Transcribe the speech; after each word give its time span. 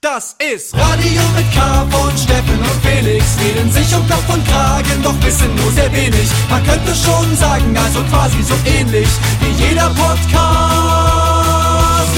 Das 0.00 0.36
ist 0.38 0.74
Radio 0.76 1.22
mit 1.34 1.52
K 1.52 1.84
von 1.90 2.16
Steffen 2.16 2.56
und 2.56 2.80
Felix. 2.86 3.36
Reden 3.40 3.68
sich 3.72 3.92
um 3.96 4.06
Kopf 4.08 4.32
und 4.32 4.46
Kragen, 4.46 5.02
doch 5.02 5.20
wissen 5.24 5.52
nur 5.56 5.72
sehr 5.72 5.92
wenig. 5.92 6.30
Man 6.48 6.62
könnte 6.64 6.94
schon 6.94 7.34
sagen, 7.36 7.76
also 7.76 8.04
quasi 8.04 8.40
so 8.44 8.54
ähnlich 8.64 9.08
wie 9.40 9.50
jeder 9.64 9.90
Podcast. 9.90 10.30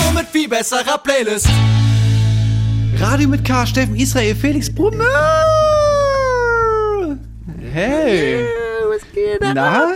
Nur 0.05 0.13
mit 0.13 0.27
viel 0.31 0.47
besserer 0.47 0.99
Playlist. 0.99 1.49
Radio 2.99 3.29
mit 3.29 3.47
K, 3.47 3.65
Steffen, 3.67 3.97
Israel, 3.97 4.35
Felix, 4.35 4.69
Brumme. 4.71 5.03
Hey. 7.73 8.45
Was 8.91 9.01
geht 9.15 9.41
Na? 9.55 9.89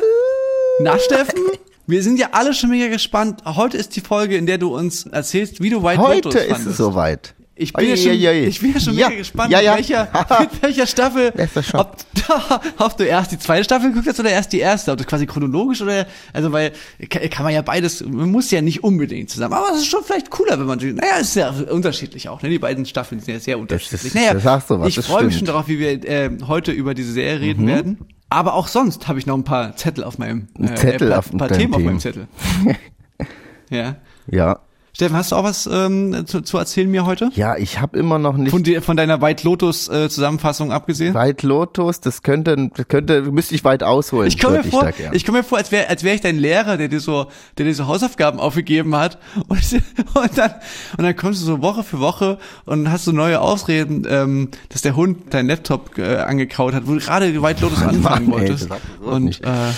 Na, 0.81 0.99
Steffen? 0.99 1.39
Wir 1.87 2.03
sind 2.03 2.19
ja 2.19 2.29
alle 2.33 2.55
schon 2.55 2.71
mega 2.71 2.89
gespannt. 2.89 3.43
Heute 3.45 3.77
ist 3.77 3.95
die 3.95 4.01
Folge, 4.01 4.39
in 4.39 4.47
der 4.47 4.57
du 4.57 4.75
uns 4.75 5.05
erzählst, 5.05 5.61
wie 5.61 5.69
du 5.69 5.83
White 5.83 6.01
Heute 6.01 6.29
Lotus 6.29 6.41
ist 6.41 6.49
fandest. 6.49 6.71
es 6.71 6.77
soweit. 6.79 7.35
Ich 7.57 7.73
bin, 7.73 7.89
ja 7.89 7.97
schon, 7.97 8.13
ich 8.13 8.61
bin 8.61 8.73
ja 8.75 8.81
schon 8.81 8.95
Ja. 8.95 9.09
mega 9.09 9.19
gespannt, 9.19 9.53
Ja, 9.53 9.61
ja. 9.61 9.77
Mit, 9.77 9.89
welcher, 9.89 10.09
mit 10.41 10.63
welcher 10.63 10.87
Staffel, 10.89 11.33
ob, 11.75 11.97
ob 12.79 12.97
du 12.97 13.05
erst 13.05 13.31
die 13.31 13.39
zweite 13.39 13.63
Staffel 13.63 13.91
geguckt 13.91 14.09
hast 14.09 14.19
oder 14.19 14.31
erst 14.31 14.53
die 14.53 14.59
erste, 14.59 14.91
ob 14.91 14.99
du 14.99 15.05
quasi 15.05 15.27
chronologisch 15.27 15.81
oder, 15.81 16.07
also 16.33 16.51
weil, 16.51 16.73
kann, 17.09 17.31
kann 17.31 17.45
man 17.45 17.55
ja 17.55 17.63
beides, 17.63 18.05
man 18.05 18.31
muss 18.31 18.51
ja 18.51 18.61
nicht 18.61 18.83
unbedingt 18.83 19.31
zusammen, 19.31 19.55
aber 19.55 19.69
es 19.73 19.83
ist 19.83 19.87
schon 19.87 20.03
vielleicht 20.03 20.31
cooler, 20.31 20.59
wenn 20.59 20.67
man, 20.67 20.79
naja, 20.79 21.15
es 21.21 21.29
ist 21.29 21.37
ja 21.37 21.51
unterschiedlich 21.71 22.29
auch, 22.29 22.43
ne, 22.43 22.49
die 22.49 22.59
beiden 22.59 22.87
Staffeln 22.87 23.21
sind 23.21 23.35
ja 23.35 23.39
sehr 23.41 23.59
unterschiedlich. 23.59 24.15
naja, 24.15 24.35
das 24.35 24.43
sagst 24.43 24.71
du 24.71 24.81
was, 24.81 24.89
ich 24.89 24.97
das 24.97 25.07
freue 25.07 25.25
mich 25.25 25.37
schon 25.37 25.47
darauf, 25.47 25.69
wie 25.69 25.79
wir 25.79 26.05
äh, 26.05 26.31
heute 26.49 26.73
über 26.73 26.95
diese 26.95 27.13
Serie 27.13 27.41
reden 27.41 27.67
werden. 27.69 27.99
Aber 28.31 28.55
auch 28.55 28.67
sonst 28.67 29.07
habe 29.07 29.21
ich 29.21 29.27
noch 29.27 29.37
ein 29.37 29.45
paar 29.45 29.77
Zettel 29.77 30.03
auf 30.03 30.19
meinem, 30.19 30.49
äh, 30.59 30.67
Ein 30.71 30.77
Zettel 30.77 31.07
äh, 31.07 31.11
paar, 31.11 31.19
auf 31.21 31.31
paar 31.31 31.49
deinem 31.49 31.59
Themen 31.61 31.75
auf 31.75 31.81
meinem 31.83 31.99
Themen. 32.01 32.01
Zettel. 32.01 32.27
ja. 33.71 33.97
Ja. 34.27 34.59
Steffen, 34.95 35.17
hast 35.17 35.33
du 35.33 35.37
auch 35.37 35.43
was 35.43 35.69
ähm, 35.71 36.25
zu, 36.25 36.41
zu 36.43 36.57
erzählen 36.57 36.89
mir 36.89 37.05
heute? 37.05 37.29
Ja, 37.35 37.57
ich 37.57 37.81
habe 37.81 37.99
immer 37.99 38.21
noch 38.21 38.37
nicht 38.37 38.53
Von, 38.53 38.63
dir, 38.63 38.81
von 38.81 38.97
deiner 38.97 39.21
White 39.21 39.43
Lotus 39.43 39.89
äh, 39.89 40.09
Zusammenfassung 40.09 40.71
abgesehen? 40.71 41.15
White 41.15 41.45
Lotus, 41.45 41.99
das 41.99 42.23
könnte, 42.23 42.71
das 42.73 42.87
könnte, 42.87 43.23
müsste 43.23 43.57
ich 43.57 43.65
weit 43.65 43.83
ausholen. 43.83 44.29
Ich 44.29 44.39
komme 44.39 44.59
mir 44.59 44.65
vor, 44.65 44.89
gern. 44.93 45.13
ich 45.13 45.27
komme 45.27 45.39
mir 45.39 45.45
vor, 45.45 45.59
als 45.59 45.73
wäre 45.73 45.89
als 45.89 46.05
wär 46.05 46.15
ich 46.15 46.21
dein 46.21 46.39
Lehrer, 46.39 46.77
der 46.77 46.87
dir 46.87 47.01
so, 47.01 47.27
der 47.59 47.67
dir 47.67 47.75
so 47.75 47.89
Hausaufgaben 47.89 48.39
aufgegeben 48.39 48.95
hat 48.95 49.19
und, 49.49 49.83
und 50.15 50.39
dann 50.39 50.55
und 50.97 51.03
dann 51.03 51.17
kommst 51.17 51.43
du 51.43 51.47
so 51.47 51.61
Woche 51.61 51.83
für 51.83 51.99
Woche 51.99 52.39
und 52.65 52.89
hast 52.89 53.05
so 53.05 53.11
neue 53.11 53.41
Ausreden, 53.41 54.07
ähm, 54.09 54.51
dass 54.69 54.83
der 54.83 54.95
Hund 54.95 55.35
deinen 55.35 55.49
Laptop 55.49 55.99
äh, 55.99 56.19
angekaut 56.19 56.73
hat, 56.73 56.87
wo 56.87 56.95
du 56.95 57.01
gerade 57.01 57.43
White 57.43 57.63
Lotus 57.63 57.83
anfangen 57.83 58.29
Mann, 58.29 58.43
ey, 58.43 58.49
wolltest. 58.49 58.67
ich 58.67 58.71
so 59.03 59.11
und 59.11 59.25
nicht. 59.25 59.45
äh, 59.45 59.73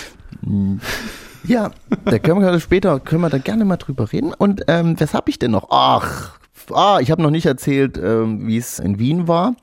Ja, 1.47 1.71
da 2.05 2.19
können 2.19 2.41
wir 2.41 2.61
später, 2.61 3.01
können 3.01 3.23
wir 3.23 3.31
da 3.31 3.39
gerne 3.39 3.65
mal 3.65 3.77
drüber 3.77 4.13
reden. 4.13 4.33
Und 4.35 4.65
ähm, 4.69 4.99
was 4.99 5.15
habe 5.15 5.31
ich 5.31 5.39
denn 5.39 5.53
noch? 5.53 5.69
Ach, 5.71 6.39
ah, 6.73 6.99
ich 7.01 7.11
habe 7.11 7.23
noch 7.23 7.31
nicht 7.31 7.47
erzählt, 7.47 7.99
ähm, 7.99 8.47
wie 8.47 8.57
es 8.57 8.79
in 8.79 8.99
Wien 8.99 9.29
war. 9.29 9.55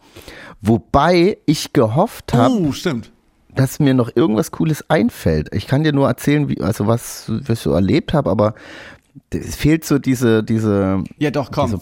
Wobei 0.62 1.38
ich 1.46 1.74
gehofft 1.74 2.34
habe, 2.34 2.54
oh, 2.56 2.72
stimmt. 2.72 3.12
dass 3.54 3.80
mir 3.80 3.94
noch 3.94 4.16
irgendwas 4.16 4.52
Cooles 4.52 4.90
einfällt. 4.90 5.54
Ich 5.54 5.68
kann 5.68 5.84
dir 5.84 5.94
nur 5.94 6.08
erzählen, 6.08 6.48
wie, 6.48 6.62
also 6.62 6.88
was, 6.88 7.26
was 7.28 7.58
ich 7.58 7.64
so 7.64 7.74
erlebt 7.74 8.14
habe, 8.14 8.30
aber 8.30 8.56
es 9.30 9.56
fehlt 9.56 9.84
so 9.84 10.00
diese, 10.00 10.44
diese, 10.44 11.04
Ja, 11.18 11.32
doch, 11.32 11.52
komm. 11.52 11.80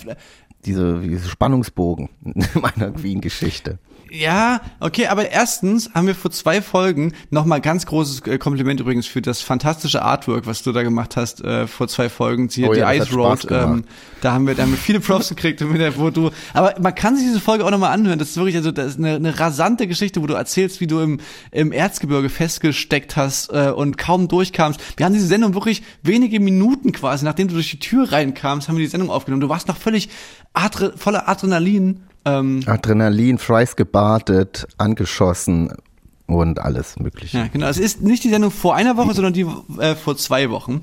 diese, 0.66 1.00
diese 1.00 1.30
Spannungsbogen 1.30 2.10
meiner 2.56 3.02
Wien-Geschichte. 3.04 3.78
Ja, 4.14 4.60
okay, 4.82 5.08
aber 5.08 5.32
erstens 5.32 5.92
haben 5.94 6.06
wir 6.06 6.16
vor 6.16 6.32
zwei 6.32 6.62
Folgen 6.62 7.14
nochmal 7.30 7.62
ganz 7.62 7.86
großes 7.86 8.28
äh, 8.28 8.38
Kompliment 8.40 8.82
übrigens 8.82 9.08
für 9.08 9.22
das 9.22 9.40
fantastische 9.40 10.02
Artwork, 10.02 10.46
was 10.46 10.64
du 10.64 10.74
da 10.74 10.84
gemacht 10.84 11.16
hast 11.16 11.42
äh, 11.46 11.66
vor 11.66 11.88
zwei 11.88 12.10
Folgen. 12.10 12.50
Hier 12.50 12.70
Oh 12.70 12.74
die 12.74 12.80
ja, 12.80 12.92
Ice 12.92 13.16
Road, 13.16 13.48
ähm, 13.50 13.86
da 14.20 14.34
haben 14.34 14.48
wir, 14.48 14.56
da 14.56 14.64
haben 14.64 14.72
wir 14.72 14.78
viele 14.78 15.00
Props 15.00 15.30
gekriegt, 15.30 15.62
wo 15.98 16.10
du. 16.10 16.30
Aber 16.54 16.76
man 16.82 16.94
kann 16.94 17.16
sich 17.16 17.26
diese 17.26 17.40
Folge 17.40 17.64
auch 17.64 17.72
nochmal 17.72 17.94
anhören. 17.94 18.20
Das 18.20 18.32
ist 18.32 18.36
wirklich, 18.36 18.58
also 18.58 18.74
das 18.74 18.88
ist 18.88 19.00
eine, 19.00 19.16
eine 19.16 19.40
rasante 19.40 19.88
Geschichte, 19.88 20.22
wo 20.22 20.28
du 20.28 20.34
erzählst, 20.34 20.82
wie 20.82 20.88
du 20.88 21.00
im, 21.00 21.22
im 21.52 21.72
Erzgebirge 21.72 22.28
festgesteckt 22.28 23.16
hast 23.16 23.54
äh, 23.54 23.72
und 23.74 23.98
kaum 23.98 24.28
durchkamst. 24.28 24.82
Wir 24.98 25.06
haben 25.06 25.14
diese 25.14 25.28
Sendung 25.28 25.54
wirklich 25.54 25.84
wenige 26.04 26.42
Minuten 26.42 26.92
quasi, 26.92 27.24
nachdem 27.24 27.48
du 27.48 27.54
durch 27.54 27.72
die 27.72 27.80
Tür 27.80 28.12
reinkamst, 28.12 28.68
haben 28.68 28.76
wir 28.76 28.84
die 28.84 28.92
Sendung 28.92 29.10
aufgenommen. 29.10 29.40
Du 29.40 29.48
warst 29.48 29.70
noch 29.70 29.78
völlig 29.78 30.10
adre, 30.52 30.98
voller 30.98 31.30
Adrenalin. 31.30 32.04
Ähm, 32.26 32.62
Adrenalin, 32.66 33.38
Fries 33.38 33.76
gebadet, 33.76 34.68
angeschossen 34.78 35.74
und 36.32 36.60
alles 36.60 36.98
mögliche. 37.00 37.38
Ja, 37.38 37.48
genau. 37.48 37.68
Es 37.68 37.78
ist 37.78 38.02
nicht 38.02 38.24
die 38.24 38.30
Sendung 38.30 38.52
vor 38.52 38.76
einer 38.76 38.98
Woche, 38.98 39.14
sondern 39.14 39.34
die 39.34 39.46
äh, 39.80 39.96
vor 39.96 40.18
zwei 40.18 40.50
Wochen. 40.50 40.82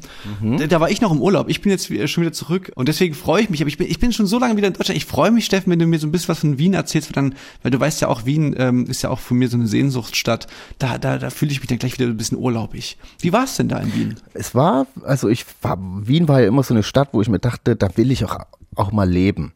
Da, 0.59 0.66
da 0.66 0.81
war 0.81 0.91
ich 0.91 1.00
noch 1.00 1.10
im 1.10 1.22
Urlaub. 1.22 1.48
Ich 1.48 1.62
bin 1.62 1.71
jetzt 1.71 1.87
schon 1.87 2.22
wieder 2.22 2.32
zurück 2.32 2.71
und 2.75 2.88
deswegen 2.88 3.15
freue 3.15 3.43
ich 3.43 3.50
mich. 3.50 3.60
Aber 3.62 3.69
ich 3.69 3.78
bin, 3.78 3.88
ich 3.88 3.98
bin 3.98 4.12
schon 4.12 4.27
so 4.27 4.38
lange 4.38 4.56
wieder 4.56 4.69
in 4.69 4.75
Deutschland. 4.75 4.97
Ich 4.97 5.06
freue 5.06 5.31
mich, 5.31 5.47
Steffen, 5.47 5.71
wenn 5.71 5.78
du 5.78 5.87
mir 5.87 5.98
so 5.98 6.06
ein 6.06 6.12
bisschen 6.12 6.28
was 6.28 6.41
von 6.41 6.59
Wien 6.59 6.75
erzählst, 6.75 7.09
weil 7.09 7.22
dann, 7.22 7.34
weil 7.62 7.71
du 7.71 7.81
weißt 7.81 8.00
ja 8.00 8.09
auch, 8.09 8.27
Wien 8.27 8.54
ähm, 8.59 8.87
ist 8.87 9.03
ja 9.03 9.10
auch 9.10 9.21
von 9.21 9.38
mir 9.38 9.48
so 9.48 9.56
eine 9.56 9.66
Sehnsuchtsstadt. 9.66 10.47
Da, 10.78 10.98
da, 10.98 11.19
da 11.19 11.31
fühle 11.31 11.53
ich 11.53 11.60
mich 11.60 11.69
dann 11.69 11.78
gleich 11.78 11.98
wieder 11.98 12.09
ein 12.09 12.16
bisschen 12.16 12.38
urlaubig. 12.38 12.98
Wie 13.21 13.32
war 13.32 13.44
es 13.44 13.56
denn 13.56 13.69
da 13.69 13.78
in 13.78 13.94
Wien? 13.94 14.16
Es 14.34 14.54
war, 14.54 14.87
also 15.03 15.28
ich 15.28 15.47
war, 15.62 15.78
Wien 15.81 16.28
war 16.28 16.41
ja 16.41 16.48
immer 16.48 16.62
so 16.62 16.75
eine 16.75 16.82
Stadt, 16.82 17.10
wo 17.12 17.22
ich 17.22 17.28
mir 17.28 17.38
dachte, 17.38 17.75
da 17.75 17.97
will 17.97 18.10
ich 18.10 18.25
auch, 18.25 18.38
auch 18.75 18.93
mal 18.93 19.09
leben. 19.09 19.53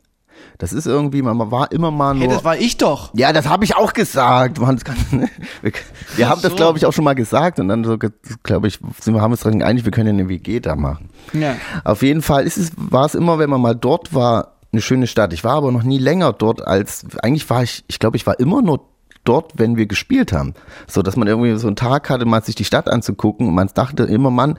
Das 0.59 0.73
ist 0.73 0.87
irgendwie, 0.87 1.23
man 1.23 1.51
war 1.51 1.73
immer 1.73 1.91
mal 1.91 2.15
nur. 2.15 2.23
Hey, 2.23 2.29
das 2.29 2.45
war 2.45 2.57
ich 2.57 2.77
doch. 2.77 3.13
ja, 3.15 3.33
das 3.33 3.49
habe 3.49 3.65
ich 3.65 3.77
auch 3.77 3.93
gesagt. 3.93 4.61
Mann, 4.61 4.77
das 4.77 4.85
kann, 4.85 4.97
wir 5.63 5.73
wir 6.17 6.29
haben 6.29 6.41
das, 6.43 6.53
so. 6.53 6.57
glaube 6.57 6.79
ich, 6.79 6.87
auch 6.87 6.93
schon 6.93 7.05
mal 7.05 7.15
gesagt. 7.15 7.59
Und 7.59 7.69
dann 7.69 7.85
so, 7.85 7.99
glaube 8.43 8.69
ich, 8.69 8.79
sind 9.01 9.15
wir 9.15 9.21
haben 9.21 9.33
uns 9.33 9.41
daran 9.41 9.59
geeinigt, 9.59 9.85
wir 9.85 9.93
können 9.93 10.07
ja 10.07 10.13
eine 10.23 10.29
WG 10.29 10.61
da 10.61 10.77
machen. 10.77 11.09
Ja. 11.33 11.57
Auf 11.85 12.03
jeden 12.03 12.23
Fall 12.23 12.45
ist 12.45 12.57
es, 12.57 12.73
war 12.77 13.07
es 13.07 13.15
immer, 13.15 13.39
wenn 13.39 13.51
man 13.51 13.61
mal 13.61 13.75
dort 13.75 14.15
war, 14.15 14.53
eine 14.73 14.83
schöne 14.83 15.07
Stadt. 15.07 15.33
Ich 15.33 15.45
war 15.45 15.57
aber 15.57 15.71
noch 15.71 15.83
nie 15.83 15.99
länger 15.99 16.33
dort 16.33 16.67
als, 16.67 17.05
eigentlich 17.23 17.49
war 17.51 17.63
ich, 17.63 17.85
ich 17.89 17.99
glaube, 17.99 18.17
ich 18.17 18.27
war 18.27 18.41
immer 18.41 18.63
nur 18.63 18.89
dort, 19.25 19.53
wenn 19.57 19.77
wir 19.77 19.87
gespielt 19.87 20.33
haben. 20.33 20.55
So, 20.87 21.03
dass 21.03 21.17
man 21.17 21.29
irgendwie 21.29 21.57
so 21.57 21.67
einen 21.67 21.77
Tag 21.77 22.11
hatte, 22.11 22.25
mal 22.25 22.43
sich 22.43 22.55
die 22.55 22.65
Stadt 22.65 22.89
anzugucken 22.89 23.49
und 23.49 23.55
man 23.55 23.71
dachte 23.75 24.05
immer, 24.05 24.31
Mann, 24.31 24.59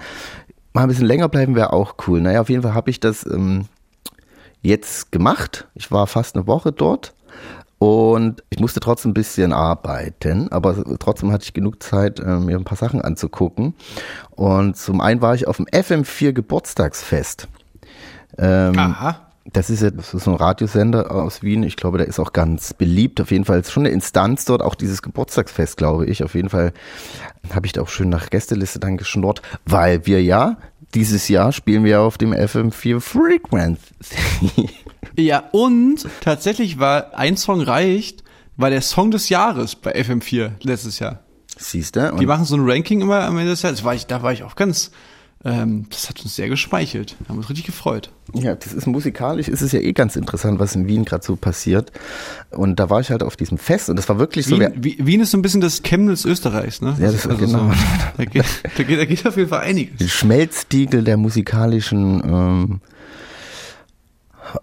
mal 0.73 0.83
ein 0.83 0.87
bisschen 0.87 1.05
länger 1.05 1.29
bleiben 1.29 1.55
wäre 1.55 1.73
auch 1.73 1.95
cool. 2.07 2.21
Naja, 2.21 2.41
auf 2.41 2.49
jeden 2.49 2.61
Fall 2.63 2.73
habe 2.73 2.89
ich 2.89 2.99
das 2.99 3.25
ähm, 3.25 3.65
jetzt 4.63 5.11
gemacht. 5.11 5.67
Ich 5.75 5.91
war 5.91 6.07
fast 6.07 6.35
eine 6.35 6.47
Woche 6.47 6.71
dort. 6.71 7.13
Und 7.77 8.43
ich 8.49 8.61
musste 8.61 8.79
trotzdem 8.79 9.11
ein 9.11 9.13
bisschen 9.13 9.51
arbeiten, 9.51 10.49
aber 10.53 10.97
trotzdem 10.99 11.33
hatte 11.33 11.43
ich 11.43 11.53
genug 11.53 11.83
Zeit, 11.83 12.21
äh, 12.21 12.39
mir 12.39 12.55
ein 12.55 12.63
paar 12.63 12.77
Sachen 12.77 13.01
anzugucken. 13.01 13.75
Und 14.31 14.77
zum 14.77 15.01
einen 15.01 15.21
war 15.21 15.35
ich 15.35 15.49
auf 15.49 15.57
dem 15.57 15.65
FM4 15.65 16.31
Geburtstagsfest. 16.31 17.49
Ähm, 18.37 18.79
Aha. 18.79 19.19
das 19.51 19.69
ist 19.69 19.81
ja 19.83 19.91
das 19.91 20.13
ist 20.13 20.23
so 20.23 20.31
ein 20.31 20.37
Radiosender 20.37 21.11
aus 21.11 21.43
Wien. 21.43 21.63
Ich 21.63 21.75
glaube, 21.75 21.97
der 21.97 22.07
ist 22.07 22.21
auch 22.21 22.31
ganz 22.31 22.73
beliebt. 22.73 23.19
Auf 23.19 23.31
jeden 23.31 23.43
Fall 23.43 23.59
ist 23.59 23.73
schon 23.73 23.83
eine 23.83 23.93
Instanz 23.93 24.45
dort, 24.45 24.61
auch 24.61 24.75
dieses 24.75 25.01
Geburtstagsfest, 25.01 25.75
glaube 25.75 26.05
ich. 26.05 26.23
Auf 26.23 26.35
jeden 26.35 26.49
Fall 26.49 26.71
habe 27.53 27.65
ich 27.65 27.73
da 27.73 27.81
auch 27.81 27.89
schön 27.89 28.07
nach 28.07 28.29
Gästeliste 28.29 28.79
dann 28.79 28.95
geschnurrt, 28.95 29.41
weil 29.65 30.05
wir 30.05 30.23
ja 30.23 30.55
dieses 30.93 31.27
Jahr 31.27 31.51
spielen 31.51 31.83
wir 31.83 32.01
auf 32.01 32.17
dem 32.17 32.33
FM4 32.33 32.99
Frequency. 32.99 34.69
Ja, 35.15 35.43
und 35.51 36.07
tatsächlich 36.21 36.79
war 36.79 37.13
ein 37.13 37.37
Song 37.37 37.61
reicht, 37.61 38.23
war 38.57 38.69
der 38.69 38.81
Song 38.81 39.11
des 39.11 39.29
Jahres 39.29 39.75
bei 39.75 39.95
FM4 39.95 40.53
letztes 40.61 40.99
Jahr. 40.99 41.19
Siehst 41.57 41.95
du? 41.95 42.15
Die 42.19 42.25
machen 42.25 42.45
so 42.45 42.55
ein 42.55 42.67
Ranking 42.67 43.01
immer 43.01 43.23
am 43.23 43.37
Ende 43.37 43.51
des 43.51 43.61
Jahres. 43.61 43.83
War 43.83 43.93
ich, 43.93 44.07
da 44.07 44.23
war 44.23 44.33
ich 44.33 44.43
auch 44.43 44.55
ganz, 44.55 44.91
ähm, 45.45 45.85
das 45.89 46.07
hat 46.09 46.21
uns 46.21 46.35
sehr 46.35 46.47
geschmeichelt. 46.49 47.15
Haben 47.27 47.37
uns 47.37 47.49
richtig 47.49 47.65
gefreut. 47.65 48.09
Ja, 48.33 48.55
das 48.55 48.71
ist 48.73 48.87
musikalisch, 48.87 49.49
ist 49.49 49.61
es 49.61 49.73
ja 49.73 49.79
eh 49.81 49.91
ganz 49.91 50.15
interessant, 50.15 50.57
was 50.59 50.73
in 50.75 50.87
Wien 50.87 51.03
gerade 51.03 51.23
so 51.25 51.35
passiert. 51.35 51.91
Und 52.51 52.79
da 52.79 52.89
war 52.89 53.01
ich 53.01 53.09
halt 53.11 53.23
auf 53.23 53.35
diesem 53.35 53.57
Fest 53.57 53.89
und 53.89 53.97
das 53.97 54.07
war 54.07 54.19
wirklich 54.19 54.45
so. 54.45 54.57
Wien, 54.59 54.71
Wie- 54.75 54.97
Wien 54.99 55.19
ist 55.21 55.31
so 55.31 55.37
ein 55.37 55.41
bisschen 55.41 55.59
das 55.61 55.81
Chemnitz 55.83 56.23
Österreichs, 56.23 56.81
ne? 56.81 56.95
Ja, 56.99 57.11
das 57.11 57.25
ist 57.25 57.39
genau. 57.39 57.69
So, 57.69 57.73
da, 58.17 58.25
geht, 58.25 58.45
da, 58.77 58.83
geht, 58.83 58.99
da 58.99 59.05
geht 59.05 59.27
auf 59.27 59.35
jeden 59.35 59.49
Fall 59.49 59.59
einiges. 59.61 59.97
den 59.97 60.07
Schmelztiegel 60.09 61.03
der 61.03 61.17
musikalischen, 61.17 62.21
ähm, 62.23 62.81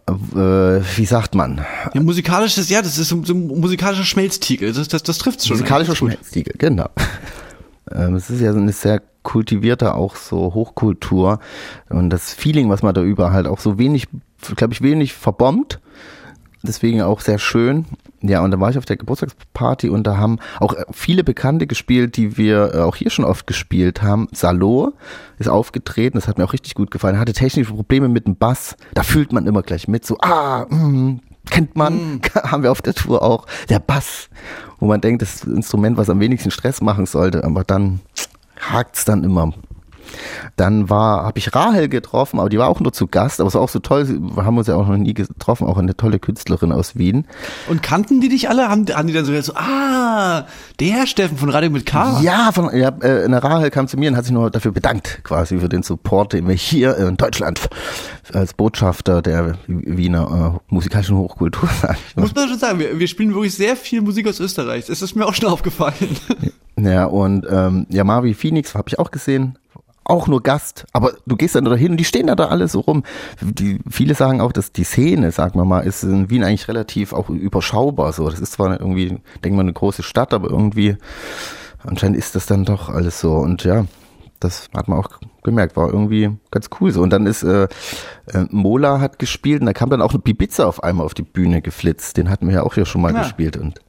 äh, 0.09 0.81
wie 0.97 1.05
sagt 1.07 1.35
man? 1.35 1.65
Ja, 1.95 2.01
musikalisches, 2.01 2.69
ja, 2.71 2.81
das 2.83 2.97
ist 2.99 3.09
so, 3.09 3.17
ein 3.17 3.47
musikalischer 3.47 4.05
Schmelztiegel. 4.05 4.73
Das, 4.73 4.88
das, 4.88 5.03
das 5.03 5.19
trifft 5.19 5.44
schon. 5.47 5.56
Musikalischer. 5.59 5.97
Schmelztiegel, 5.97 6.55
genau. 6.59 6.88
Ähm, 7.94 8.14
es 8.14 8.31
ist 8.31 8.40
ja 8.40 8.52
eine 8.52 8.72
sehr 8.72 9.02
kultivierte 9.22 9.94
auch 9.94 10.16
so 10.16 10.54
Hochkultur 10.54 11.40
und 11.88 12.10
das 12.10 12.32
Feeling, 12.32 12.70
was 12.70 12.82
man 12.82 12.94
da 12.94 13.02
über 13.02 13.32
halt 13.32 13.46
auch 13.46 13.58
so 13.58 13.78
wenig, 13.78 14.08
glaube 14.56 14.72
ich, 14.72 14.82
wenig 14.82 15.12
verbombt. 15.12 15.81
Deswegen 16.62 17.00
auch 17.00 17.20
sehr 17.20 17.38
schön. 17.38 17.87
Ja, 18.20 18.42
und 18.42 18.50
da 18.50 18.60
war 18.60 18.69
ich 18.69 18.76
auf 18.76 18.84
der 18.84 18.98
Geburtstagsparty 18.98 19.88
und 19.88 20.06
da 20.06 20.19
haben 20.19 20.38
auch 20.58 20.75
äh, 20.75 20.84
viele 20.92 21.25
Bekannte 21.25 21.66
gespielt, 21.66 22.19
die 22.19 22.37
wir 22.37 22.75
äh, 22.75 22.78
auch 22.81 22.96
hier 22.96 23.08
schon 23.08 23.25
oft 23.25 23.46
gespielt 23.46 24.02
haben. 24.02 24.28
Salo 24.32 24.92
ist 25.38 25.48
aufgetreten, 25.48 26.19
das 26.19 26.28
hat 26.28 26.37
mir 26.37 26.44
auch 26.44 26.52
richtig 26.52 26.75
gut 26.75 26.90
gefallen. 26.90 27.14
Er 27.14 27.20
hatte 27.20 27.32
technische 27.32 27.72
Probleme 27.72 28.08
mit 28.08 28.26
dem 28.26 28.37
Bass. 28.37 28.76
Da 28.92 29.04
fühlt 29.04 29.32
man 29.32 29.46
immer 29.46 29.62
gleich 29.62 29.88
mit, 29.88 30.04
so, 30.04 30.19
ah, 30.20 30.66
mm, 30.69 31.20
kennt 31.48 31.76
man, 31.76 32.20
haben 32.34 32.62
wir 32.62 32.72
auf 32.72 32.82
der 32.82 32.94
Tour 32.94 33.22
auch. 33.22 33.46
Der 33.69 33.78
Bass, 33.78 34.28
wo 34.78 34.87
man 34.87 35.00
denkt, 35.00 35.22
das 35.22 35.44
Instrument, 35.44 35.96
was 35.96 36.10
am 36.10 36.20
wenigsten 36.20 36.50
Stress 36.50 36.81
machen 36.81 37.06
sollte, 37.06 37.44
aber 37.44 37.64
dann 37.64 38.00
hakt's 38.60 39.04
dann 39.04 39.25
immer. 39.25 39.52
Dann 40.57 40.91
war, 40.91 41.25
habe 41.25 41.39
ich 41.39 41.55
Rahel 41.55 41.89
getroffen, 41.89 42.41
aber 42.41 42.49
die 42.49 42.59
war 42.59 42.69
auch 42.69 42.81
nur 42.81 42.93
zu 42.93 43.07
Gast, 43.07 43.41
aber 43.41 43.49
es 43.49 43.55
war 43.55 43.62
auch 43.62 43.69
so 43.69 43.79
toll, 43.79 44.09
wir 44.09 44.45
haben 44.45 44.59
uns 44.59 44.67
ja 44.67 44.77
auch 44.77 44.87
noch 44.87 44.97
nie 44.97 45.15
getroffen, 45.15 45.67
auch 45.67 45.79
eine 45.79 45.97
tolle 45.97 46.19
Künstlerin 46.19 46.73
aus 46.73 46.97
Wien. 46.97 47.27
Und 47.69 47.83
kannten 47.83 48.21
die 48.21 48.29
dich 48.29 48.49
alle? 48.49 48.69
Haben, 48.69 48.87
haben 48.95 49.07
die 49.07 49.15
dann 49.15 49.25
so, 49.25 49.41
so 49.41 49.55
ah, 49.55 50.47
der 50.79 51.07
Steffen 51.07 51.37
von 51.37 51.51
Radio 51.51 51.71
mit 51.71 51.87
K? 51.87 52.21
Ja, 52.23 52.53
von, 52.53 52.75
ja 52.77 52.93
äh, 53.01 53.25
eine 53.25 53.43
Rahel 53.43 53.71
kam 53.71 53.89
zu 53.89 53.97
mir 53.97 54.11
und 54.11 54.17
hat 54.17 54.25
sich 54.25 54.33
nur 54.33 54.51
dafür 54.51 54.73
bedankt, 54.73 55.21
quasi 55.25 55.59
für 55.59 55.69
den 55.69 55.83
Support, 55.83 56.33
den 56.33 56.49
wir 56.49 56.55
hier 56.55 56.97
in 56.97 57.17
Deutschland 57.17 57.69
als 58.33 58.55
Botschafter 58.55 59.23
der 59.23 59.59
Wiener 59.67 60.61
äh, 60.69 60.75
musikalischen 60.75 61.17
Hochkultur. 61.17 61.69
Muss 62.17 62.35
man 62.35 62.49
schon 62.49 62.59
sagen, 62.59 62.79
wir, 62.79 62.99
wir 62.99 63.09
spielen 63.09 63.35
wirklich 63.35 63.55
sehr 63.55 63.77
viel 63.77 64.01
Musik 64.01 64.29
aus 64.29 64.41
Österreich. 64.41 64.87
Das 64.87 65.03
ist 65.03 65.17
mir 65.17 65.27
auch 65.27 65.35
schon 65.35 65.49
aufgefallen. 65.49 66.17
Ja, 66.77 67.05
und 67.05 67.47
ähm, 67.51 67.87
ja, 67.91 68.05
Marvi 68.05 68.35
Phoenix 68.35 68.75
habe 68.75 68.89
ich 68.89 68.99
auch 68.99 69.11
gesehen. 69.11 69.59
Auch 70.11 70.27
nur 70.27 70.43
Gast, 70.43 70.87
aber 70.93 71.12
du 71.27 71.37
gehst 71.37 71.55
dann 71.55 71.65
da 71.65 71.75
hin 71.75 71.93
und 71.93 71.97
die 71.97 72.05
stehen 72.05 72.27
da, 72.27 72.35
da 72.35 72.49
alle 72.49 72.67
so 72.69 72.81
rum. 72.81 73.05
Die, 73.41 73.79
viele 73.89 74.15
sagen 74.15 74.41
auch, 74.41 74.53
dass 74.53 74.73
die 74.73 74.85
Szene, 74.85 75.31
sagen 75.31 75.59
wir 75.59 75.65
mal, 75.65 75.81
ist 75.81 76.03
in 76.03 76.31
Wien 76.31 76.43
eigentlich 76.43 76.69
relativ 76.69 77.12
auch 77.12 77.29
überschaubar. 77.29 78.12
So, 78.12 78.29
das 78.29 78.41
ist 78.41 78.53
zwar 78.53 78.81
irgendwie, 78.81 79.21
denke 79.45 79.57
mal, 79.57 79.62
eine 79.62 79.73
große 79.73 80.03
Stadt, 80.03 80.35
aber 80.35 80.51
irgendwie 80.51 80.97
anscheinend 81.85 82.17
ist 82.17 82.35
das 82.35 82.47
dann 82.47 82.65
doch 82.65 82.89
alles 82.89 83.21
so. 83.21 83.35
Und 83.35 83.65
ja, 83.65 83.87
das 84.41 84.69
hat 84.75 84.89
man 84.89 84.99
auch 84.99 85.11
gemerkt, 85.43 85.77
war 85.77 85.89
irgendwie 85.89 86.31
ganz 86.51 86.71
cool 86.81 86.91
so. 86.91 87.03
Und 87.03 87.11
dann 87.11 87.27
ist 87.27 87.43
äh, 87.43 87.69
äh, 88.27 88.47
Mola 88.51 89.01
hat 89.01 89.19
gespielt 89.19 89.61
und 89.61 89.67
da 89.67 89.73
kam 89.73 89.91
dann 89.91 90.03
auch 90.03 90.11
eine 90.11 90.19
Bibiza 90.19 90.65
auf 90.65 90.83
einmal 90.83 91.07
auf 91.07 91.15
die 91.15 91.23
Bühne 91.23 91.62
geflitzt. 91.62 92.17
Den 92.17 92.31
hatten 92.31 92.49
wir 92.49 92.55
ja 92.55 92.62
auch 92.62 92.75
hier 92.75 92.87
schon 92.87 93.03
mal 93.03 93.12
ja. 93.12 93.23
gespielt 93.23 93.57
und 93.57 93.81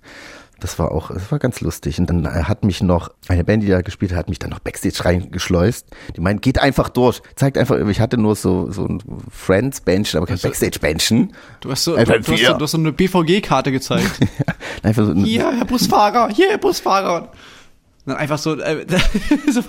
das 0.62 0.78
war 0.78 0.92
auch, 0.92 1.12
das 1.12 1.32
war 1.32 1.40
ganz 1.40 1.60
lustig. 1.60 2.00
Und 2.00 2.08
dann 2.08 2.48
hat 2.48 2.64
mich 2.64 2.82
noch, 2.82 3.10
eine 3.28 3.44
Band, 3.44 3.64
die 3.64 3.68
da 3.68 3.82
gespielt 3.82 4.12
hat, 4.12 4.20
hat 4.20 4.30
mich 4.30 4.40
dann 4.40 4.52
noch 4.52 4.60
Backstage 4.60 5.04
reingeschleust. 5.04 5.88
Die 6.16 6.22
meint, 6.22 6.42
geht 6.42 6.60
einfach 6.60 6.90
durch. 6.90 7.22
Zeigt 7.36 7.58
einfach, 7.58 7.78
ich 7.80 8.00
hatte 8.00 8.18
nur 8.18 8.36
so, 8.36 8.72
so 8.72 8.86
ein 8.86 9.04
Friends-Benchen, 9.32 10.18
aber 10.18 10.28
kein 10.28 10.38
Backstage-Benchen. 10.38 11.34
Du 11.62 11.72
hast 11.72 11.84
so, 11.84 11.98
du, 11.98 12.06
du, 12.06 12.14
hast 12.14 12.26
so, 12.26 12.36
du 12.36 12.64
hast 12.64 12.72
so 12.72 12.78
eine 12.78 12.94
BVG-Karte 12.94 13.72
gezeigt. 13.72 14.20
einfach 14.84 15.06
so 15.06 15.16
hier, 15.16 15.52
Herr 15.52 15.66
Busfahrer, 15.66 16.30
hier, 16.30 16.50
Herr 16.50 16.60
Busfahrer. 16.60 17.32
Dann 18.06 18.18
einfach 18.18 18.38
so, 18.38 18.60
äh, 18.60 18.86
so, 19.52 19.62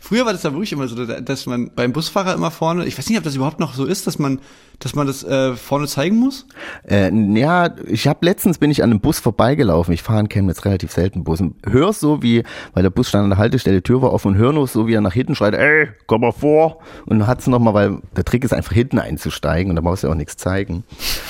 früher 0.00 0.26
war 0.26 0.32
das 0.32 0.42
da 0.42 0.52
wirklich 0.52 0.72
immer 0.72 0.88
so, 0.88 1.04
dass 1.04 1.46
man 1.46 1.70
beim 1.74 1.92
Busfahrer 1.92 2.34
immer 2.34 2.50
vorne, 2.50 2.86
ich 2.86 2.98
weiß 2.98 3.08
nicht, 3.08 3.18
ob 3.18 3.24
das 3.24 3.34
überhaupt 3.34 3.60
noch 3.60 3.74
so 3.74 3.84
ist, 3.84 4.06
dass 4.06 4.18
man 4.18 4.40
dass 4.78 4.94
man 4.94 5.06
das 5.06 5.24
äh, 5.24 5.54
vorne 5.56 5.88
zeigen 5.88 6.16
muss? 6.16 6.46
Äh, 6.88 7.12
ja, 7.36 7.74
ich 7.86 8.06
habe 8.06 8.24
letztens 8.24 8.58
bin 8.58 8.70
ich 8.70 8.82
an 8.82 8.90
einem 8.90 9.00
Bus 9.00 9.18
vorbeigelaufen. 9.18 9.92
Ich 9.92 10.02
fahre 10.02 10.20
in 10.20 10.28
Chemnitz 10.28 10.64
relativ 10.64 10.92
selten 10.92 11.24
Bus. 11.24 11.40
Und 11.40 11.56
hör 11.64 11.92
so 11.92 12.22
wie, 12.22 12.44
weil 12.74 12.84
der 12.84 12.90
Bus 12.90 13.08
stand 13.08 13.24
an 13.24 13.30
der 13.30 13.38
Haltestelle, 13.38 13.78
die 13.78 13.82
Tür 13.82 14.02
war 14.02 14.12
offen 14.12 14.32
und 14.32 14.38
hör 14.38 14.52
nur 14.52 14.68
so, 14.68 14.86
wie 14.86 14.94
er 14.94 15.00
nach 15.00 15.12
hinten 15.12 15.34
schreit, 15.34 15.54
ey, 15.54 15.88
komm 16.06 16.20
mal 16.20 16.32
vor. 16.32 16.78
Und 17.06 17.18
dann 17.18 17.28
hat's 17.28 17.46
noch 17.48 17.58
mal, 17.58 17.74
weil 17.74 17.98
der 18.16 18.24
Trick 18.24 18.44
ist 18.44 18.52
einfach 18.52 18.72
hinten 18.72 18.98
einzusteigen 18.98 19.70
und 19.70 19.76
da 19.76 19.82
brauchst 19.82 20.04
du 20.04 20.06
ja 20.06 20.12
auch 20.12 20.16
nichts 20.16 20.36
zeigen. 20.36 20.84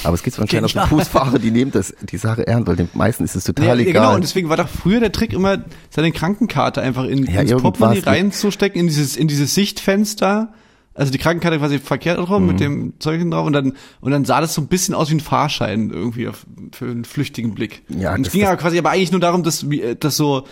Aber 0.04 0.14
es 0.14 0.22
gibt 0.22 0.38
anscheinend 0.38 0.76
auch 0.76 0.88
so 0.88 0.96
Busfahrer, 0.96 1.38
die 1.38 1.50
nehmen 1.50 1.70
das 1.70 1.94
die 2.02 2.18
Sache 2.18 2.46
ernst, 2.46 2.68
weil 2.68 2.76
den 2.76 2.90
meisten 2.92 3.24
ist 3.24 3.34
es 3.34 3.44
total 3.44 3.66
ja, 3.66 3.74
egal. 3.74 3.86
Ja, 3.86 3.92
genau, 3.92 4.14
und 4.16 4.24
deswegen 4.24 4.50
war 4.50 4.58
doch 4.58 4.68
früher 4.68 5.00
der 5.00 5.12
Trick 5.12 5.32
immer, 5.32 5.58
seine 5.88 6.12
Krankenkarte 6.48 6.82
einfach 6.82 7.04
in, 7.04 7.26
ja, 7.26 7.42
ins 7.42 7.62
Portemonnaie 7.62 8.00
reinzustecken, 8.00 8.80
in 8.80 8.86
dieses, 8.88 9.16
in 9.16 9.28
dieses 9.28 9.54
Sichtfenster 9.54 10.52
also 10.94 11.12
die 11.12 11.18
Krankenkarte 11.18 11.58
quasi 11.58 11.78
verkehrt 11.78 12.18
rum 12.18 12.42
mhm. 12.42 12.48
mit 12.48 12.60
dem 12.60 12.92
Zeugchen 12.98 13.30
drauf 13.30 13.46
und 13.46 13.52
dann 13.52 13.74
und 14.00 14.10
dann 14.10 14.24
sah 14.24 14.40
das 14.40 14.54
so 14.54 14.60
ein 14.60 14.66
bisschen 14.66 14.96
aus 14.96 15.10
wie 15.10 15.14
ein 15.14 15.20
Fahrschein 15.20 15.90
irgendwie 15.90 16.26
auf, 16.26 16.44
für 16.72 16.86
einen 16.86 17.04
flüchtigen 17.04 17.54
Blick. 17.54 17.82
Ja, 17.88 18.14
und 18.14 18.26
es 18.26 18.32
ging 18.32 18.44
aber 18.44 18.56
quasi 18.56 18.78
aber 18.78 18.90
eigentlich 18.90 19.12
nur 19.12 19.20
darum, 19.20 19.44
dass 19.44 19.64
das 20.00 20.16
so 20.16 20.44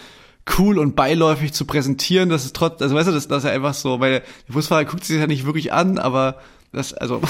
cool 0.56 0.78
und 0.78 0.94
beiläufig 0.94 1.52
zu 1.52 1.64
präsentieren, 1.64 2.28
dass 2.28 2.44
es 2.44 2.52
trotz, 2.52 2.80
also 2.80 2.94
weißt 2.94 3.08
du, 3.08 3.12
dass, 3.12 3.26
dass 3.26 3.42
er 3.42 3.50
einfach 3.50 3.74
so, 3.74 3.98
weil 3.98 4.22
der 4.46 4.52
Busfahrer 4.52 4.84
guckt 4.84 5.02
sich 5.02 5.16
das 5.16 5.22
ja 5.22 5.26
nicht 5.26 5.46
wirklich 5.46 5.72
an, 5.72 5.98
aber 5.98 6.36
das, 6.76 6.92
also, 6.92 7.22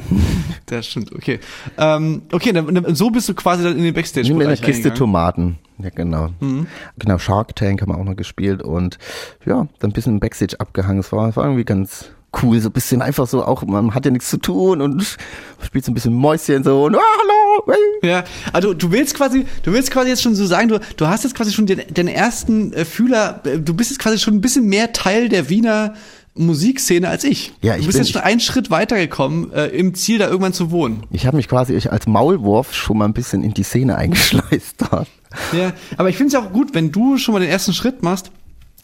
das 0.66 0.86
stimmt, 0.86 1.12
okay. 1.12 1.40
Ähm, 1.76 2.22
okay, 2.30 2.52
dann, 2.52 2.94
so 2.94 3.10
bist 3.10 3.28
du 3.28 3.34
quasi 3.34 3.64
dann 3.64 3.76
in 3.76 3.82
den 3.82 3.92
backstage 3.92 4.32
Mit 4.32 4.46
einer 4.46 4.56
Kiste 4.56 4.94
Tomaten. 4.94 5.58
Ja, 5.78 5.90
genau. 5.90 6.28
Mhm. 6.38 6.68
Genau, 6.98 7.18
Shark 7.18 7.56
Tank 7.56 7.82
haben 7.82 7.90
wir 7.90 7.98
auch 7.98 8.04
noch 8.04 8.14
gespielt 8.14 8.62
und 8.62 8.98
ja, 9.44 9.66
dann 9.80 9.90
ein 9.90 9.92
bisschen 9.92 10.14
im 10.14 10.20
Backstage 10.20 10.60
abgehangen. 10.60 11.00
Es 11.00 11.10
war, 11.10 11.34
war 11.34 11.44
irgendwie 11.44 11.64
ganz, 11.64 12.10
cool, 12.42 12.60
so 12.60 12.68
ein 12.68 12.72
bisschen 12.72 13.02
einfach 13.02 13.26
so 13.26 13.44
auch, 13.44 13.62
man 13.62 13.94
hat 13.94 14.04
ja 14.04 14.10
nichts 14.10 14.30
zu 14.30 14.38
tun 14.38 14.80
und 14.80 15.16
spielt 15.62 15.84
so 15.84 15.90
ein 15.90 15.94
bisschen 15.94 16.14
Mäuschen 16.14 16.64
so 16.64 16.84
und 16.84 16.96
oh, 16.96 16.98
hallo. 16.98 17.78
Ja, 18.02 18.24
also 18.52 18.74
du 18.74 18.90
willst 18.92 19.14
quasi, 19.14 19.46
du 19.62 19.72
willst 19.72 19.90
quasi 19.90 20.10
jetzt 20.10 20.22
schon 20.22 20.34
so 20.34 20.46
sagen, 20.46 20.68
du, 20.68 20.80
du 20.96 21.06
hast 21.06 21.24
jetzt 21.24 21.34
quasi 21.34 21.52
schon 21.52 21.66
den, 21.66 21.82
den 21.88 22.08
ersten 22.08 22.72
äh, 22.72 22.84
Fühler, 22.84 23.40
äh, 23.44 23.58
du 23.58 23.74
bist 23.74 23.90
jetzt 23.90 24.00
quasi 24.00 24.18
schon 24.18 24.34
ein 24.34 24.40
bisschen 24.40 24.66
mehr 24.66 24.92
Teil 24.92 25.28
der 25.28 25.48
Wiener 25.48 25.94
Musikszene 26.36 27.08
als 27.08 27.24
ich. 27.24 27.52
Ja, 27.62 27.74
ich 27.74 27.82
du 27.82 27.86
bist 27.86 27.98
bin, 27.98 28.04
jetzt 28.04 28.12
schon 28.12 28.22
einen 28.22 28.40
Schritt 28.40 28.70
weitergekommen, 28.70 29.52
äh, 29.52 29.66
im 29.66 29.94
Ziel 29.94 30.18
da 30.18 30.26
irgendwann 30.26 30.52
zu 30.52 30.70
wohnen. 30.70 31.04
Ich 31.10 31.26
habe 31.26 31.36
mich 31.36 31.48
quasi 31.48 31.76
als 31.88 32.06
Maulwurf 32.06 32.74
schon 32.74 32.98
mal 32.98 33.04
ein 33.04 33.12
bisschen 33.12 33.44
in 33.44 33.54
die 33.54 33.62
Szene 33.62 33.96
eingeschleust 33.96 34.76
dort. 34.90 35.08
Ja, 35.52 35.72
aber 35.96 36.10
ich 36.10 36.16
finde 36.16 36.28
es 36.28 36.32
ja 36.34 36.48
auch 36.48 36.52
gut, 36.52 36.74
wenn 36.74 36.92
du 36.92 37.18
schon 37.18 37.32
mal 37.32 37.40
den 37.40 37.50
ersten 37.50 37.72
Schritt 37.72 38.04
machst, 38.04 38.30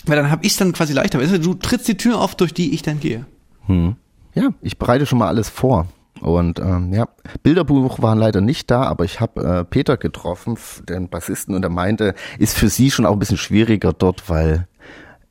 weil 0.05 0.17
dann 0.17 0.32
habe 0.32 0.44
ich 0.44 0.56
dann 0.56 0.73
quasi 0.73 0.93
leichter. 0.93 1.20
Du 1.38 1.55
trittst 1.55 1.87
die 1.87 1.97
Tür 1.97 2.20
auf, 2.20 2.35
durch 2.35 2.52
die 2.52 2.75
ich 2.75 2.82
dann 2.82 2.99
gehe. 2.99 3.25
Hm. 3.67 3.94
Ja, 4.35 4.49
ich 4.61 4.76
bereite 4.76 5.06
schon 5.06 5.20
mal 5.20 5.29
alles 5.29 5.49
vor. 5.49 5.87
Und 6.20 6.58
ähm, 6.58 6.93
ja, 6.93 7.08
Bilderbuch 7.44 8.02
war 8.02 8.14
leider 8.14 8.41
nicht 8.41 8.70
da, 8.70 8.82
aber 8.82 9.05
ich 9.05 9.20
habe 9.20 9.61
äh, 9.61 9.64
Peter 9.64 9.97
getroffen, 9.97 10.58
den 10.88 11.08
Bassisten, 11.08 11.55
und 11.55 11.62
er 11.62 11.70
meinte, 11.70 12.14
ist 12.38 12.58
für 12.58 12.69
sie 12.69 12.91
schon 12.91 13.06
auch 13.06 13.12
ein 13.12 13.19
bisschen 13.19 13.38
schwieriger 13.38 13.93
dort, 13.93 14.29
weil 14.29 14.67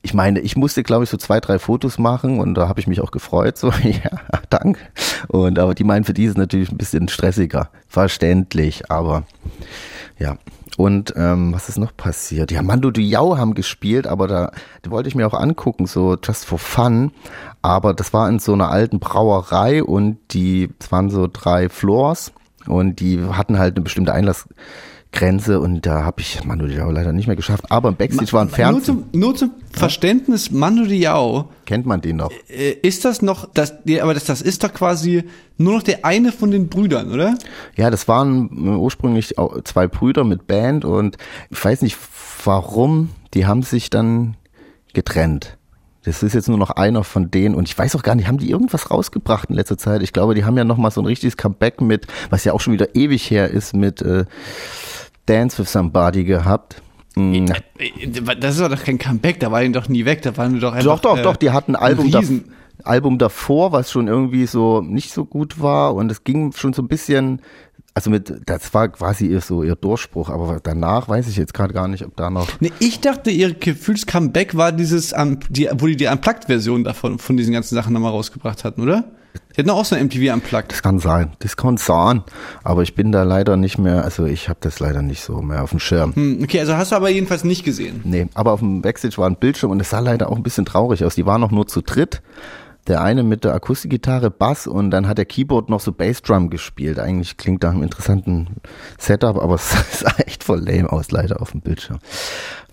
ich 0.02 0.14
meine, 0.14 0.40
ich 0.40 0.56
musste, 0.56 0.84
glaube 0.84 1.04
ich, 1.04 1.10
so 1.10 1.18
zwei, 1.18 1.40
drei 1.40 1.60
Fotos 1.60 1.98
machen 1.98 2.40
und 2.40 2.56
da 2.56 2.70
habe 2.70 2.80
ich 2.80 2.88
mich 2.88 3.02
auch 3.02 3.12
gefreut. 3.12 3.58
So, 3.58 3.72
ja, 3.84 4.42
danke. 4.50 4.80
Und 5.28 5.60
aber 5.60 5.76
die 5.76 5.84
meinen, 5.84 6.06
für 6.06 6.14
die 6.14 6.26
ist 6.26 6.32
es 6.32 6.38
natürlich 6.38 6.72
ein 6.72 6.78
bisschen 6.78 7.10
stressiger. 7.10 7.70
Verständlich, 7.88 8.90
aber 8.90 9.24
ja. 10.18 10.38
Und 10.78 11.14
ähm, 11.18 11.54
was 11.54 11.68
ist 11.68 11.78
noch 11.78 11.96
passiert? 11.96 12.52
Ja, 12.52 12.62
Mando 12.62 12.90
Diao 12.90 13.38
haben 13.38 13.54
gespielt, 13.54 14.08
aber 14.08 14.28
da, 14.28 14.52
wollte 14.88 15.10
ich 15.10 15.16
mir 15.16 15.28
auch 15.28 15.34
angucken, 15.34 15.88
so 15.88 16.16
just 16.24 16.46
for 16.46 16.58
fun. 16.58 17.12
Aber 17.62 17.94
das 17.94 18.14
war 18.14 18.30
in 18.30 18.40
so 18.40 18.54
einer 18.54 18.70
alten 18.70 19.00
Brauerei 19.00 19.84
und 19.84 20.18
die, 20.32 20.70
es 20.80 20.90
waren 20.90 21.10
so 21.10 21.28
drei 21.32 21.68
Floors 21.68 22.32
und 22.66 23.02
die 23.02 23.22
hatten 23.22 23.60
halt 23.60 23.76
eine 23.76 23.84
bestimmte 23.84 24.14
Einlassgrenze 25.12 25.60
und 25.60 25.86
da 25.86 26.04
habe 26.04 26.22
ich 26.22 26.44
Mando 26.44 26.68
Diao 26.68 26.92
leider 26.92 27.12
nicht 27.12 27.28
mehr 27.28 27.36
geschafft. 27.36 27.66
Aber 27.70 27.90
im 27.90 27.96
Backstage 27.96 28.32
war 28.34 28.42
ein 28.42 28.50
Fernsehen. 28.50 28.96
Nur 28.96 29.12
zum, 29.12 29.20
nur 29.20 29.36
zum 29.36 29.52
Verständnis, 29.72 30.52
Mando 30.52 30.86
Diao. 30.86 31.50
Kennt 31.66 31.86
man 31.86 32.02
den 32.02 32.18
noch? 32.18 32.32
Äh, 32.48 32.72
ist 32.82 33.06
das 33.06 33.22
noch, 33.22 33.48
das, 33.54 33.74
aber 34.02 34.14
das, 34.14 34.26
das 34.26 34.42
ist 34.42 34.64
doch 34.64 34.74
quasi 34.74 35.24
nur 35.58 35.74
noch 35.74 35.84
der 35.84 36.06
eine 36.06 36.32
von 36.32 36.52
den 36.52 36.70
Brüdern, 36.70 37.12
oder? 37.12 37.38
Ja, 37.76 37.90
das 37.90 38.08
waren 38.08 38.50
äh, 38.52 38.78
ursprünglich 38.78 39.36
zwei 39.64 39.88
Brüder 39.88 40.24
mit 40.24 40.48
Band 40.48 40.86
und 40.86 41.18
ich 41.50 41.64
weiß 41.64 41.82
nicht 41.82 41.98
warum, 42.44 43.10
die 43.34 43.46
haben 43.46 43.64
sich 43.64 43.90
dann 43.90 44.36
getrennt. 44.94 45.58
Das 46.04 46.24
ist 46.24 46.34
jetzt 46.34 46.48
nur 46.48 46.58
noch 46.58 46.72
einer 46.72 47.04
von 47.04 47.30
denen 47.30 47.56
und 47.56 47.68
ich 47.68 47.78
weiß 47.78 47.96
auch 47.96 48.04
gar 48.04 48.16
nicht, 48.16 48.28
haben 48.28 48.38
die 48.38 48.50
irgendwas 48.50 48.90
rausgebracht 48.90 49.50
in 49.50 49.56
letzter 49.56 49.78
Zeit? 49.78 50.02
Ich 50.02 50.14
glaube, 50.14 50.34
die 50.34 50.46
haben 50.46 50.58
ja 50.58 50.64
noch 50.64 50.78
mal 50.78 50.92
so 50.92 51.02
ein 51.02 51.06
richtiges 51.06 51.36
Comeback 51.36 51.82
mit, 51.82 52.08
was 52.30 52.46
ja 52.46 52.54
auch 52.54 52.62
schon 52.62 52.74
wieder 52.74 52.96
ewig 52.96 53.30
her 53.30 53.50
ist, 53.50 53.76
mit 53.76 54.02
äh, 54.02 54.26
Dance 55.26 55.58
with 55.58 55.72
Somebody 55.72 56.24
gehabt. 56.24 56.82
Mhm. 57.16 57.52
Das 58.40 58.58
ist 58.58 58.62
doch 58.62 58.84
kein 58.84 58.98
Comeback, 58.98 59.42
da 59.42 59.52
war 59.52 59.62
die 59.62 59.72
doch 59.72 59.90
nie 59.90 60.06
weg, 60.06 60.22
da 60.22 60.36
waren 60.38 60.54
wir 60.54 60.62
doch 60.62 60.74
einfach. 60.74 61.00
Doch, 61.00 61.02
doch, 61.02 61.18
äh, 61.18 61.22
doch, 61.22 61.36
die 61.36 61.52
hatten 61.52 61.76
ein 61.76 61.82
Album, 61.82 62.12
da, 62.12 62.22
Album 62.84 63.18
davor, 63.18 63.74
was 63.74 63.92
schon 63.92 64.08
irgendwie 64.08 64.46
so 64.46 64.82
nicht 64.82 65.12
so 65.12 65.26
gut 65.26 65.60
war 65.60 65.96
und 65.96 66.10
es 66.10 66.24
ging 66.24 66.54
schon 66.54 66.72
so 66.72 66.82
ein 66.82 66.88
bisschen 66.88 67.42
also 68.00 68.12
mit, 68.12 68.34
das 68.46 68.74
war 68.74 68.88
quasi 68.88 69.38
so 69.42 69.62
ihr 69.62 69.76
Durchbruch, 69.76 70.30
aber 70.30 70.62
danach 70.64 71.10
weiß 71.10 71.28
ich 71.28 71.36
jetzt 71.36 71.54
gerade 71.54 71.74
gar 71.74 71.90
nicht, 71.90 72.06
ob 72.06 72.16
da 72.16 72.30
noch. 72.30 72.48
Nee, 72.62 72.72
ich 72.80 73.02
dachte, 73.02 73.30
ihr 73.30 73.54
Gefühls-Comeback 73.54 74.56
war 74.56 74.72
dieses, 74.72 75.12
um, 75.12 75.40
die, 75.50 75.68
wo 75.74 75.86
die 75.86 75.98
die 75.98 76.08
Unplugged-Version 76.08 76.86
davon, 76.86 77.20
von 77.20 77.36
diesen 77.36 77.52
ganzen 77.52 77.76
Sachen 77.76 77.92
nochmal 77.92 78.12
rausgebracht 78.12 78.64
hatten, 78.64 78.84
oder? 78.84 79.04
Die 79.54 79.60
hatten 79.60 79.70
auch 79.70 79.84
so 79.84 79.98
eine 79.98 80.06
MTV 80.06 80.34
Unplugged. 80.34 80.72
Das 80.72 80.82
kann 80.82 81.00
sein, 81.00 81.34
das 81.40 81.58
kann 81.58 81.76
sein. 81.76 82.24
Aber 82.64 82.84
ich 82.84 82.96
bin 82.96 83.12
da 83.12 83.24
leider 83.24 83.58
nicht 83.58 83.78
mehr, 83.78 84.06
also 84.06 84.24
ich 84.24 84.48
habe 84.48 84.60
das 84.62 84.80
leider 84.80 85.02
nicht 85.02 85.22
so 85.22 85.42
mehr 85.42 85.62
auf 85.62 85.72
dem 85.72 85.80
Schirm. 85.80 86.16
Hm, 86.16 86.40
okay, 86.42 86.62
also 86.62 86.78
hast 86.78 86.94
du 86.94 86.96
aber 86.96 87.10
jedenfalls 87.10 87.44
nicht 87.44 87.66
gesehen. 87.66 88.00
Nee, 88.06 88.30
aber 88.34 88.54
auf 88.54 88.62
dem 88.62 88.82
Backstage 88.82 89.18
war 89.18 89.30
ein 89.30 89.36
Bildschirm 89.36 89.72
und 89.72 89.82
es 89.82 89.90
sah 89.90 90.00
leider 90.00 90.30
auch 90.30 90.38
ein 90.38 90.44
bisschen 90.44 90.64
traurig 90.64 91.04
aus. 91.04 91.16
Die 91.16 91.26
waren 91.26 91.42
noch 91.42 91.52
nur 91.52 91.68
zu 91.68 91.82
dritt 91.82 92.22
der 92.90 93.02
eine 93.02 93.24
mit 93.24 93.44
der 93.44 93.54
Akustikgitarre, 93.54 94.32
Bass 94.32 94.68
und 94.68 94.92
dann 94.92 95.08
hat 95.08 95.18
der 95.18 95.26
Keyboard 95.26 95.70
noch 95.70 95.80
so 95.80 95.92
Bassdrum 95.92 96.50
gespielt. 96.50 97.00
Eigentlich 97.00 97.38
klingt 97.38 97.64
nach 97.64 97.72
einem 97.72 97.84
interessanten 97.84 98.48
Setup, 98.98 99.38
aber 99.38 99.56
es 99.56 100.00
sah 100.00 100.14
echt 100.26 100.44
voll 100.44 100.60
lame 100.60 100.92
aus, 100.92 101.12
leider 101.12 101.42
auf 101.42 101.52
dem 101.52 101.62
Bildschirm. 101.62 102.00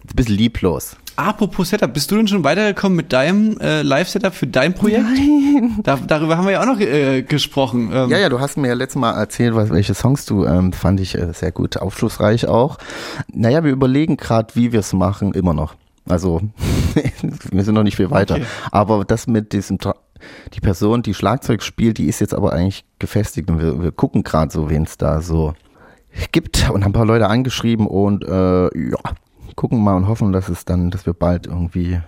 Ein 0.08 0.16
bisschen 0.16 0.36
lieblos. 0.36 0.96
Apropos 1.16 1.70
Setup, 1.70 1.92
bist 1.92 2.10
du 2.10 2.16
denn 2.16 2.28
schon 2.28 2.44
weitergekommen 2.44 2.94
mit 2.94 3.12
deinem 3.12 3.58
äh, 3.58 3.82
Live-Setup 3.82 4.34
für 4.34 4.46
dein 4.46 4.74
Projekt? 4.74 5.02
Nein. 5.02 5.80
Da, 5.82 5.96
darüber 5.96 6.36
haben 6.36 6.44
wir 6.44 6.52
ja 6.52 6.60
auch 6.60 6.66
noch 6.66 6.78
äh, 6.78 7.22
gesprochen. 7.22 7.90
Ähm. 7.92 8.10
Ja, 8.10 8.18
ja, 8.18 8.28
du 8.28 8.38
hast 8.38 8.58
mir 8.58 8.68
ja 8.68 8.74
letztes 8.74 9.00
Mal 9.00 9.12
erzählt, 9.12 9.54
was, 9.54 9.70
welche 9.70 9.94
Songs 9.94 10.26
du 10.26 10.44
ähm, 10.44 10.72
fand 10.74 11.00
ich 11.00 11.16
äh, 11.16 11.32
sehr 11.32 11.52
gut, 11.52 11.78
aufschlussreich 11.78 12.46
auch. 12.46 12.76
Naja, 13.32 13.64
wir 13.64 13.72
überlegen 13.72 14.18
gerade, 14.18 14.54
wie 14.54 14.72
wir 14.72 14.80
es 14.80 14.92
machen, 14.92 15.32
immer 15.32 15.54
noch. 15.54 15.74
Also 16.06 16.42
wir 17.50 17.64
sind 17.64 17.74
noch 17.74 17.82
nicht 17.82 17.96
viel 17.96 18.10
weiter. 18.10 18.36
Okay. 18.36 18.46
Aber 18.70 19.04
das 19.04 19.26
mit 19.26 19.52
diesem, 19.52 19.78
die 20.54 20.60
Person, 20.60 21.02
die 21.02 21.14
Schlagzeug 21.14 21.62
spielt, 21.62 21.98
die 21.98 22.06
ist 22.06 22.20
jetzt 22.20 22.34
aber 22.34 22.52
eigentlich 22.52 22.84
gefestigt 22.98 23.50
und 23.50 23.60
wir, 23.60 23.82
wir 23.82 23.92
gucken 23.92 24.22
gerade 24.22 24.52
so, 24.52 24.70
wen 24.70 24.84
es 24.84 24.96
da 24.96 25.20
so 25.20 25.54
gibt 26.32 26.70
und 26.70 26.84
haben 26.84 26.90
ein 26.90 26.92
paar 26.92 27.06
Leute 27.06 27.28
angeschrieben 27.28 27.86
und 27.86 28.24
äh, 28.24 28.64
ja, 28.64 28.98
gucken 29.54 29.82
mal 29.82 29.96
und 29.96 30.08
hoffen, 30.08 30.32
dass 30.32 30.48
es 30.48 30.64
dann, 30.64 30.90
dass 30.90 31.06
wir 31.06 31.14
bald 31.14 31.46
irgendwie 31.46 32.00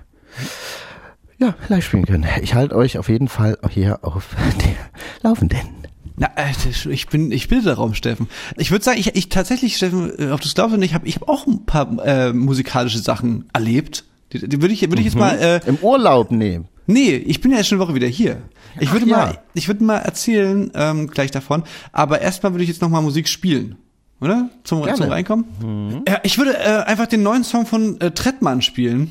ja, 1.38 1.54
live 1.68 1.84
spielen 1.84 2.06
können. 2.06 2.26
Ich 2.42 2.54
halte 2.54 2.74
euch 2.74 2.98
auf 2.98 3.08
jeden 3.08 3.28
Fall 3.28 3.58
hier 3.70 4.00
auf 4.02 4.34
der 4.60 4.74
Laufenden. 5.22 5.78
Na, 6.16 6.28
äh, 6.34 6.52
ich 6.90 7.06
bin, 7.06 7.30
ich 7.30 7.48
bin 7.48 7.62
der 7.62 7.74
Raum, 7.74 7.94
Steffen. 7.94 8.28
Ich 8.56 8.72
würde 8.72 8.84
sagen, 8.84 8.98
ich, 8.98 9.14
ich 9.14 9.28
tatsächlich, 9.28 9.76
Steffen, 9.76 10.10
äh, 10.18 10.32
ob 10.32 10.40
du 10.40 10.48
es 10.48 10.54
glaubst 10.54 10.72
oder 10.72 10.80
nicht, 10.80 10.94
hab, 10.94 11.06
ich 11.06 11.14
habe 11.16 11.28
auch 11.28 11.46
ein 11.46 11.64
paar 11.64 12.04
äh, 12.04 12.32
musikalische 12.32 12.98
Sachen 12.98 13.48
erlebt. 13.52 14.04
Die, 14.32 14.48
die 14.48 14.60
würde 14.60 14.74
ich, 14.74 14.82
würde 14.82 14.98
ich 14.98 15.06
jetzt 15.06 15.16
mal. 15.16 15.38
Äh, 15.38 15.60
Im 15.66 15.76
Urlaub 15.76 16.32
nehmen. 16.32 16.66
Nee, 16.88 17.14
ich 17.14 17.40
bin 17.40 17.52
ja 17.52 17.62
schon 17.62 17.78
eine 17.78 17.86
Woche 17.86 17.94
wieder 17.94 18.08
hier. 18.08 18.42
Ich 18.80 18.92
würde 18.92 19.06
mal, 19.06 19.32
ja. 19.34 19.42
ich 19.54 19.68
würde 19.68 19.84
mal 19.84 19.98
erzählen 19.98 20.72
ähm, 20.74 21.06
gleich 21.06 21.30
davon. 21.30 21.62
Aber 21.92 22.20
erstmal 22.20 22.52
würde 22.52 22.64
ich 22.64 22.68
jetzt 22.68 22.82
noch 22.82 22.88
mal 22.88 23.00
Musik 23.00 23.28
spielen, 23.28 23.76
oder? 24.20 24.50
Zum, 24.64 24.82
Gerne. 24.82 24.98
zum 24.98 25.08
Reinkommen. 25.08 26.02
Ja, 26.08 26.18
ich 26.24 26.38
würde 26.38 26.56
äh, 26.58 26.82
einfach 26.82 27.06
den 27.06 27.22
neuen 27.22 27.44
Song 27.44 27.66
von 27.66 28.00
äh, 28.00 28.10
Trettmann 28.10 28.62
spielen. 28.62 29.10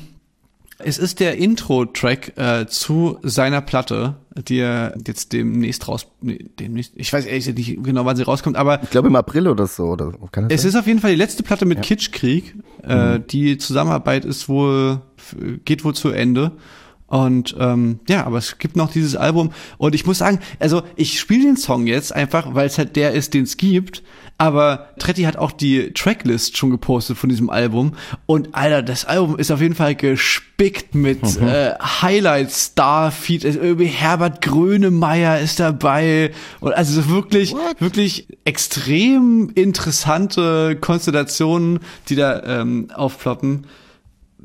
Es 0.80 0.96
ist 0.96 1.18
der 1.18 1.38
Intro-Track 1.38 2.38
äh, 2.38 2.66
zu 2.68 3.18
seiner 3.24 3.60
Platte, 3.60 4.14
die 4.46 4.58
er 4.58 4.94
jetzt 5.04 5.32
demnächst 5.32 5.88
raus, 5.88 6.06
nee, 6.20 6.46
demnächst, 6.60 6.92
ich 6.94 7.12
weiß 7.12 7.24
ehrlich 7.26 7.46
gesagt 7.46 7.58
nicht 7.58 7.82
genau, 7.82 8.04
wann 8.04 8.16
sie 8.16 8.22
rauskommt, 8.22 8.56
aber 8.56 8.80
Ich 8.84 8.90
glaube 8.90 9.08
im 9.08 9.16
April 9.16 9.48
oder 9.48 9.66
so. 9.66 9.86
Oder, 9.86 10.12
kann 10.30 10.48
das 10.48 10.58
es 10.58 10.62
sein? 10.62 10.68
ist 10.68 10.76
auf 10.76 10.86
jeden 10.86 11.00
Fall 11.00 11.10
die 11.10 11.16
letzte 11.16 11.42
Platte 11.42 11.66
mit 11.66 11.82
Kitschkrieg. 11.82 12.54
Äh, 12.82 13.18
die 13.18 13.58
Zusammenarbeit 13.58 14.24
ist 14.24 14.48
wohl, 14.48 15.00
geht 15.64 15.84
wohl 15.84 15.94
zu 15.94 16.10
Ende. 16.10 16.52
Und 17.08 17.56
ähm, 17.58 18.00
ja, 18.08 18.26
aber 18.26 18.38
es 18.38 18.58
gibt 18.58 18.76
noch 18.76 18.92
dieses 18.92 19.16
Album. 19.16 19.50
Und 19.78 19.94
ich 19.94 20.06
muss 20.06 20.18
sagen, 20.18 20.40
also 20.60 20.82
ich 20.94 21.18
spiele 21.18 21.44
den 21.44 21.56
Song 21.56 21.86
jetzt 21.86 22.14
einfach, 22.14 22.54
weil 22.54 22.66
es 22.66 22.78
halt 22.78 22.96
der 22.96 23.12
ist, 23.12 23.34
den 23.34 23.44
es 23.44 23.56
gibt. 23.56 24.02
Aber 24.40 24.90
Tretti 25.00 25.22
hat 25.22 25.36
auch 25.36 25.50
die 25.50 25.92
Tracklist 25.94 26.56
schon 26.56 26.70
gepostet 26.70 27.18
von 27.18 27.28
diesem 27.28 27.50
Album. 27.50 27.94
Und 28.26 28.54
Alter, 28.54 28.82
das 28.82 29.04
Album 29.04 29.36
ist 29.36 29.50
auf 29.50 29.60
jeden 29.60 29.74
Fall 29.74 29.96
gespickt 29.96 30.94
mit 30.94 31.22
äh, 31.38 31.74
Highlights, 31.80 32.66
Starfeed, 32.72 33.44
also 33.44 33.58
irgendwie 33.58 33.86
Herbert 33.86 34.40
Grönemeyer 34.42 35.40
ist 35.40 35.58
dabei. 35.58 36.30
Und 36.60 36.72
also 36.74 37.00
so 37.00 37.08
wirklich, 37.10 37.56
wirklich 37.80 38.28
extrem 38.44 39.50
interessante 39.56 40.76
Konstellationen, 40.76 41.80
die 42.08 42.14
da 42.14 42.60
ähm, 42.60 42.90
aufploppen. 42.94 43.66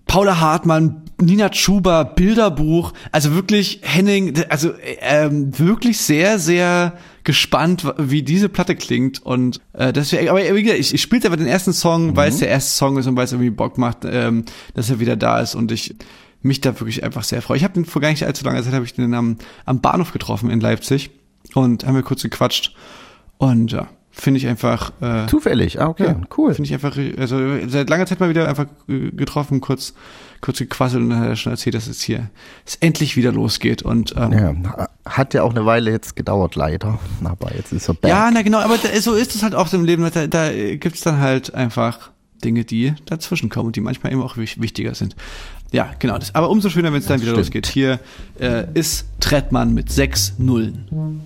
Paula 0.06 0.40
Hartmann, 0.40 1.04
Nina 1.22 1.52
Schuber, 1.54 2.06
Bilderbuch, 2.06 2.94
also 3.12 3.34
wirklich 3.34 3.80
Henning, 3.84 4.34
also 4.50 4.72
ähm, 5.00 5.58
wirklich 5.58 5.98
sehr, 5.98 6.40
sehr 6.40 6.98
gespannt, 7.24 7.86
wie 7.98 8.22
diese 8.22 8.50
Platte 8.50 8.76
klingt. 8.76 9.26
Und 9.26 9.62
äh, 9.74 9.94
deswegen, 9.94 10.30
aber 10.30 10.40
wie 10.40 10.64
gesagt, 10.64 10.80
ich, 10.80 10.94
ich 10.94 11.02
spiele 11.02 11.24
einfach 11.24 11.38
den 11.38 11.48
ersten 11.48 11.74
Song, 11.74 12.16
weil 12.16 12.30
es 12.30 12.40
der 12.40 12.50
erste 12.50 12.72
Song 12.72 12.98
ist 12.98 13.08
und 13.08 13.16
weil 13.16 13.26
es 13.26 13.32
irgendwie 13.32 13.50
Bock 13.50 13.78
macht, 13.78 14.00
ähm, 14.06 14.46
dass 14.74 14.90
er 14.90 15.00
wieder 15.00 15.16
da 15.16 15.40
ist. 15.40 15.56
Und 15.56 15.72
ich 15.72 15.96
mich 16.42 16.62
da 16.62 16.78
wirklich 16.80 17.04
einfach 17.04 17.24
sehr 17.24 17.42
freue. 17.42 17.58
Ich 17.58 17.64
habe 17.64 17.74
den 17.74 17.86
vor 17.86 18.02
gar 18.02 18.10
nicht 18.10 18.26
allzu 18.26 18.44
langer 18.44 18.62
Zeit 18.64 18.74
habe 18.74 18.86
ich 18.86 18.94
den 18.94 19.14
am, 19.14 19.38
am 19.66 19.80
Bahnhof 19.82 20.12
getroffen 20.12 20.50
in 20.50 20.60
Leipzig 20.60 21.10
und 21.54 21.86
haben 21.86 21.96
wir 21.96 22.04
kurz 22.04 22.22
gequatscht. 22.22 22.76
Und 23.38 23.72
ja, 23.72 23.88
finde 24.16 24.38
ich 24.38 24.48
einfach 24.48 24.92
äh, 25.02 25.26
Zufällig, 25.28 25.82
ah, 25.82 25.88
okay, 25.88 26.16
cool. 26.38 26.54
Finde 26.54 26.68
ich 26.68 26.74
einfach, 26.74 26.96
also 27.18 27.38
seit 27.68 27.90
langer 27.90 28.06
Zeit 28.06 28.20
mal 28.20 28.30
wieder 28.30 28.48
einfach 28.48 28.68
getroffen, 28.88 29.60
kurz, 29.60 29.94
kurz 30.40 30.60
gequasselt 30.60 31.02
und 31.02 31.10
dann 31.10 31.20
hat 31.20 31.30
er 31.30 31.36
schon 31.36 31.52
erzählt, 31.52 31.74
dass 31.74 31.88
es 31.88 32.02
hier 32.02 32.30
es 32.66 32.76
endlich 32.76 33.18
wieder 33.18 33.32
losgeht. 33.32 33.82
Und 33.82 34.14
ähm, 34.16 34.32
ja. 34.32 34.52
Ja, 34.52 34.90
hat 35.06 35.34
ja 35.34 35.42
auch 35.44 35.50
eine 35.52 35.66
Weile 35.66 35.90
jetzt 35.92 36.16
gedauert, 36.16 36.56
leider. 36.56 37.00
Aber 37.24 37.56
jetzt 37.56 37.74
ist 37.74 37.88
er 37.90 37.96
back. 37.96 38.12
na 38.34 38.42
genau, 38.44 38.60
aber 38.60 38.78
da, 38.78 39.02
so 39.02 39.16
ist 39.16 39.36
es 39.36 39.42
halt 39.42 39.56
auch 39.56 39.74
im 39.74 39.84
Leben. 39.84 40.08
Da, 40.14 40.28
da 40.28 40.52
gibt's 40.76 41.02
dann 41.02 41.20
halt 41.20 41.54
einfach 41.56 42.12
Dinge, 42.44 42.66
die 42.66 42.94
dazwischen 43.06 43.50
kommen 43.50 43.68
und 43.68 43.76
die 43.76 43.82
manchmal 43.82 44.12
eben 44.14 44.22
auch 44.22 44.38
wich- 44.38 44.62
wichtiger 44.62 44.94
sind. 44.94 45.16
Ja, 45.72 45.90
genau. 45.98 46.20
Das, 46.20 46.36
aber 46.36 46.52
umso 46.52 46.70
schöner, 46.70 46.94
wenn 46.94 47.00
es 47.00 47.08
dann 47.08 47.20
wieder 47.20 47.32
stimmt. 47.32 47.46
losgeht. 47.48 47.66
Hier 47.68 48.00
äh, 48.40 48.66
ist 48.76 49.08
Trettmann 49.20 49.74
mit 49.74 49.92
sechs 49.92 50.36
Nullen. 50.38 51.22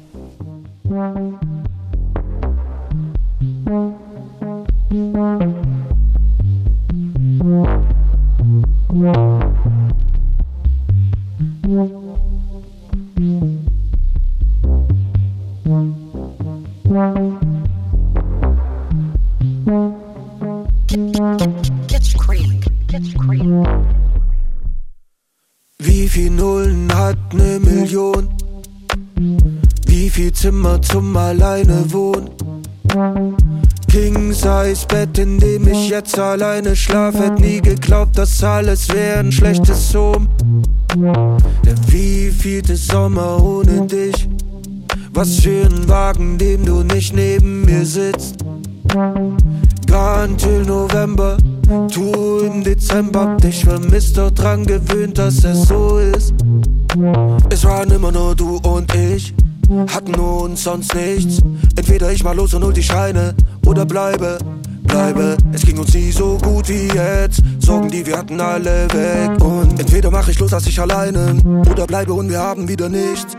Wie 3.67 3.73
viel 26.07 26.31
Nullen 26.31 26.93
hat 26.95 27.33
ne 27.33 27.59
Million? 27.59 28.29
Wie 29.85 30.09
viel 30.09 30.31
Zimmer 30.31 30.81
zum 30.81 31.17
alleine 31.17 31.83
wohnen? 31.91 32.29
King 33.89 34.31
Size 34.31 34.85
Bett, 34.87 35.17
in 35.17 35.39
dem 35.39 35.67
ich 35.67 35.89
jetzt 35.89 36.17
alleine 36.17 36.75
schlaf, 36.75 37.15
hätt 37.15 37.39
nie 37.39 37.61
geglaubt, 37.61 38.17
das 38.17 38.43
alles 38.43 38.89
wär 38.93 39.19
ein 39.19 39.31
schlechtes 39.31 39.91
Sohn. 39.91 40.27
Der 40.95 41.75
wievielte 41.87 42.75
Sommer 42.75 43.43
ohne 43.43 43.87
dich? 43.87 44.27
Was 45.13 45.39
für 45.39 45.65
ein 45.65 45.87
Wagen, 45.87 46.37
dem 46.37 46.65
du 46.65 46.83
nicht 46.83 47.15
neben 47.15 47.65
mir 47.65 47.85
sitzt. 47.85 48.37
Gone 49.87 50.37
till 50.37 50.63
November, 50.65 51.37
tu 51.91 52.39
im 52.39 52.63
Dezember, 52.63 53.21
hab 53.21 53.41
dich 53.41 53.63
vermisst, 53.63 54.17
doch 54.17 54.31
dran 54.31 54.65
gewöhnt, 54.65 55.17
dass 55.17 55.43
es 55.43 55.67
so 55.67 55.97
ist. 55.97 56.33
Es 57.49 57.63
waren 57.63 57.91
immer 57.91 58.11
nur 58.11 58.35
du 58.35 58.57
und 58.57 58.93
ich, 58.93 59.33
hatten 59.87 60.15
uns 60.15 60.63
sonst 60.63 60.93
nichts. 60.95 61.39
Entweder 61.75 62.11
ich 62.11 62.23
mal 62.23 62.35
los 62.35 62.53
und 62.53 62.63
hol 62.63 62.73
die 62.73 62.83
Scheine 62.83 63.35
oder 63.65 63.85
bleibe, 63.85 64.37
bleibe. 64.83 65.37
Es 65.53 65.61
ging 65.63 65.77
uns 65.77 65.93
nie 65.93 66.11
so 66.11 66.37
gut 66.41 66.69
wie 66.69 66.87
jetzt, 66.87 67.41
Sorgen, 67.59 67.89
die 67.89 68.05
wir 68.05 68.17
hatten, 68.17 68.39
alle 68.39 68.87
weg. 68.93 69.43
Und 69.43 69.79
entweder 69.79 70.11
mach 70.11 70.27
ich 70.27 70.39
los, 70.39 70.53
als 70.53 70.67
ich 70.67 70.79
alleine 70.79 71.35
oder 71.69 71.85
bleibe 71.85 72.13
und 72.13 72.29
wir 72.29 72.39
haben 72.39 72.67
wieder 72.67 72.89
nichts. 72.89 73.33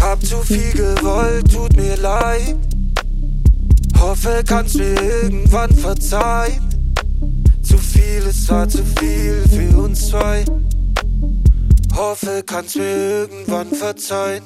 Hab 0.00 0.24
zu 0.24 0.36
viel 0.38 0.72
gewollt, 0.72 1.52
tut 1.52 1.76
mir 1.76 1.96
leid. 1.96 2.56
Hoffe, 4.00 4.42
kannst 4.46 4.76
mir 4.76 5.00
irgendwann 5.00 5.74
verzeihen. 5.74 6.60
Zu 7.62 7.78
viel, 7.78 8.22
es 8.28 8.48
war 8.50 8.68
zu 8.68 8.82
viel 8.98 9.42
für 9.48 9.78
uns 9.78 10.08
zwei. 10.08 10.44
Hoffe, 11.96 12.42
kannst 12.44 12.76
mir 12.76 13.26
irgendwann 13.28 13.68
verzeihen. 13.68 14.42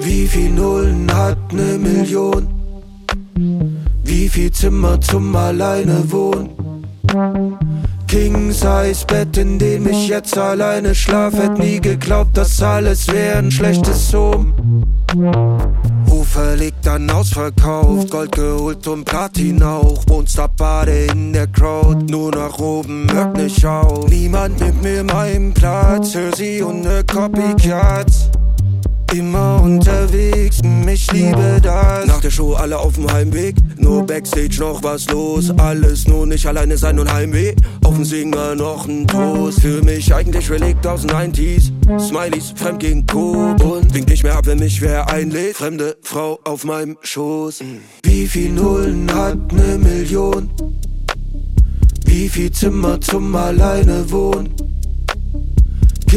Wie 0.00 0.26
viel 0.26 0.50
Nullen 0.50 1.12
hat 1.14 1.52
ne 1.52 1.78
Million? 1.78 2.48
Wie 4.04 4.28
viel 4.28 4.50
Zimmer 4.50 5.00
zum 5.00 5.34
alleine 5.34 6.10
wohnen? 6.10 6.50
King 8.06 8.52
Size 8.52 9.04
Bett, 9.06 9.36
in 9.36 9.58
dem 9.58 9.86
ich 9.88 10.08
jetzt 10.08 10.38
alleine 10.38 10.94
schlaf, 10.94 11.34
hätt 11.34 11.58
nie 11.58 11.80
geglaubt, 11.80 12.36
das 12.36 12.62
alles 12.62 13.08
wär 13.08 13.38
ein 13.38 13.50
schlechtes 13.50 14.10
Sohn. 14.10 14.52
Ufer 16.10 16.56
liegt 16.56 16.86
dann 16.86 17.10
ausverkauft, 17.10 18.10
Gold 18.10 18.32
geholt 18.32 18.86
und 18.86 19.04
Platin 19.04 19.62
auch. 19.62 20.04
Monsterbade 20.06 21.06
in 21.06 21.32
der 21.32 21.46
Crowd, 21.48 22.10
nur 22.10 22.30
nach 22.30 22.58
oben, 22.58 23.06
hört 23.12 23.36
nicht 23.36 23.64
auf. 23.64 24.08
Niemand 24.08 24.60
nimmt 24.60 24.82
mir 24.82 25.04
meinen 25.04 25.52
Platz, 25.52 26.14
hör 26.14 26.34
sie 26.34 26.62
und 26.62 26.82
ne 26.82 27.04
Copycats. 27.04 28.30
Immer 29.14 29.62
unterwegs, 29.62 30.60
ich 30.86 31.12
liebe 31.12 31.60
das. 31.62 32.06
Nach 32.06 32.20
der 32.20 32.30
Show 32.30 32.54
alle 32.54 32.78
auf 32.78 32.94
dem 32.94 33.10
Heimweg, 33.10 33.54
nur 33.78 34.04
Backstage 34.04 34.56
noch 34.58 34.82
was 34.82 35.08
los. 35.10 35.50
Alles 35.58 36.08
nur 36.08 36.26
nicht 36.26 36.46
alleine 36.46 36.76
sein 36.76 36.98
und 36.98 37.12
Heimweh. 37.12 37.54
Auf 37.84 37.94
dem 37.94 38.04
Singer 38.04 38.54
noch 38.54 38.88
ein 38.88 39.06
Toast. 39.06 39.60
Für 39.60 39.82
mich 39.82 40.12
eigentlich 40.14 40.50
Relikt 40.50 40.86
aus 40.86 41.02
den 41.02 41.10
90s. 41.10 41.70
Smileys, 42.00 42.52
fremd 42.56 42.80
gegen 42.80 43.06
Co. 43.06 43.54
Und 43.62 43.94
wink 43.94 44.08
nicht 44.08 44.24
mehr 44.24 44.36
ab, 44.36 44.46
wenn 44.46 44.58
mich 44.58 44.80
wer 44.82 45.08
einlädt. 45.08 45.56
Fremde 45.56 45.96
Frau 46.02 46.40
auf 46.44 46.64
meinem 46.64 46.96
Schoß. 47.02 47.62
Wie 48.02 48.26
viel 48.26 48.50
Nullen 48.50 49.12
hat 49.14 49.52
ne 49.52 49.78
Million? 49.78 50.50
Wie 52.04 52.28
viel 52.28 52.50
Zimmer 52.50 53.00
zum 53.00 53.34
alleine 53.34 54.10
wohnen? 54.10 54.65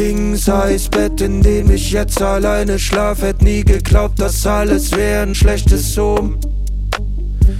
King 0.00 0.34
Size 0.34 0.88
Bett, 0.88 1.20
in 1.20 1.42
dem 1.42 1.70
ich 1.70 1.92
jetzt 1.92 2.22
alleine 2.22 2.78
schlaf, 2.78 3.20
hätt 3.20 3.42
nie 3.42 3.62
geglaubt, 3.62 4.18
das 4.18 4.46
alles 4.46 4.96
wär 4.96 5.20
ein 5.20 5.34
schlechtes 5.34 5.92
Sohn. 5.92 6.38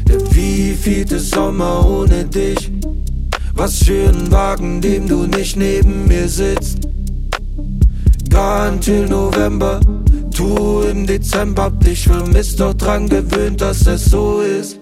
Der 0.08 0.34
wievielte 0.34 1.18
Sommer 1.18 1.86
ohne 1.86 2.24
dich? 2.24 2.72
Was 3.52 3.82
für 3.82 4.08
ein 4.08 4.32
Wagen, 4.32 4.80
dem 4.80 5.06
du 5.06 5.26
nicht 5.26 5.58
neben 5.58 6.08
mir 6.08 6.30
sitzt. 6.30 6.88
Gar 8.30 8.80
till 8.80 9.06
November, 9.06 9.78
tu 10.34 10.80
im 10.90 11.06
Dezember, 11.06 11.64
hab 11.64 11.78
dich 11.80 12.04
vermisst, 12.04 12.58
doch 12.58 12.72
dran 12.72 13.06
gewöhnt, 13.06 13.60
dass 13.60 13.86
es 13.86 14.06
so 14.06 14.40
ist. 14.40 14.79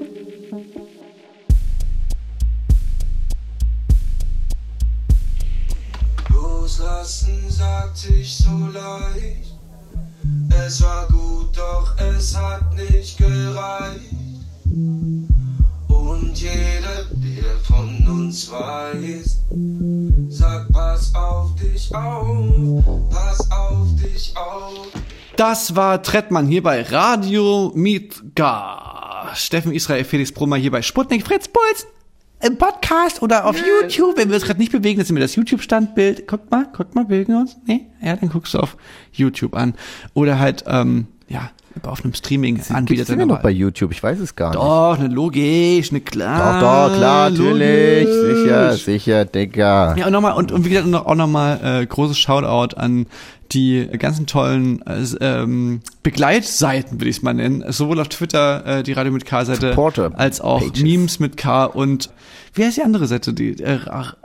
Das 25.38 25.76
war 25.76 26.02
Trettmann 26.02 26.49
hier 26.49 26.64
bei 26.64 26.83
Radio 26.83 27.71
Mietgar. 27.73 29.30
Steffen 29.37 29.71
Israel, 29.71 30.02
Felix 30.02 30.33
Brummer 30.33 30.57
hier 30.57 30.73
bei 30.73 30.83
Sputnik 30.83 31.25
Fritz 31.25 31.47
Puls 31.47 31.87
im 32.42 32.59
Podcast 32.59 33.23
oder 33.23 33.47
auf 33.47 33.57
YouTube. 33.57 34.16
Wenn 34.16 34.30
wir 34.30 34.35
uns 34.35 34.45
gerade 34.45 34.59
nicht 34.59 34.73
bewegen, 34.73 34.99
das 34.99 35.07
ist 35.07 35.12
mir 35.12 35.21
das 35.21 35.37
YouTube-Standbild. 35.37 36.26
Guck 36.26 36.50
mal, 36.50 36.66
guck 36.76 36.92
mal, 36.97 37.04
bewegen 37.04 37.35
wir 37.35 37.40
uns? 37.42 37.57
Nee? 37.66 37.87
Ja, 38.02 38.16
dann 38.16 38.30
guckst 38.30 38.54
du 38.54 38.59
auf 38.59 38.76
YouTube 39.12 39.54
an. 39.54 39.75
Oder 40.12 40.40
halt, 40.40 40.64
ähm, 40.66 41.07
ja, 41.28 41.52
auf 41.87 42.04
einem 42.04 42.14
Streaming-Anbieter. 42.14 43.04
Den 43.04 43.18
deiner 43.18 43.35
noch 43.35 43.42
bei 43.42 43.50
YouTube? 43.50 43.92
Ich 43.92 44.02
weiß 44.02 44.18
es 44.20 44.35
gar 44.35 44.50
nicht. 44.50 44.58
Doch, 44.58 44.99
ne, 44.99 45.08
logisch, 45.08 45.92
ne, 45.92 46.00
klar. 46.00 46.61
Doch, 46.61 46.88
doch, 46.88 46.97
klar, 46.97 47.30
natürlich. 47.30 48.06
logisch. 48.06 48.42
Sicher, 48.42 48.73
sicher, 48.73 49.25
Digga. 49.25 49.97
Ja, 49.97 50.06
und 50.06 50.12
nochmal, 50.12 50.35
und, 50.35 50.52
und 50.52 50.64
wie 50.64 50.70
gesagt, 50.70 50.92
auch 50.94 51.14
nochmal 51.14 51.61
äh, 51.62 51.87
großes 51.87 52.18
Shoutout 52.18 52.76
an 52.76 53.06
die 53.52 53.88
ganzen 53.99 54.26
tollen 54.26 54.82
äh, 54.87 55.02
ähm, 55.20 55.80
Begleitseiten, 56.02 57.00
würde 57.00 57.08
ich 57.08 57.18
es 57.18 57.23
mal 57.23 57.35
nennen. 57.35 57.64
Sowohl 57.68 58.00
auf 58.00 58.08
Twitter, 58.08 58.66
äh, 58.66 58.82
die 58.82 58.92
Radio 58.92 59.12
mit 59.12 59.25
K-Seite, 59.25 59.76
als 60.14 60.40
auch 60.40 60.61
Pages. 60.61 60.82
Memes 60.82 61.20
mit 61.20 61.37
K 61.37 61.64
und 61.64 62.11
wie 62.54 62.64
heißt 62.64 62.76
die 62.76 62.82
andere 62.82 63.06
Seite? 63.06 63.32
Die 63.32 63.62
äh, 63.62 63.78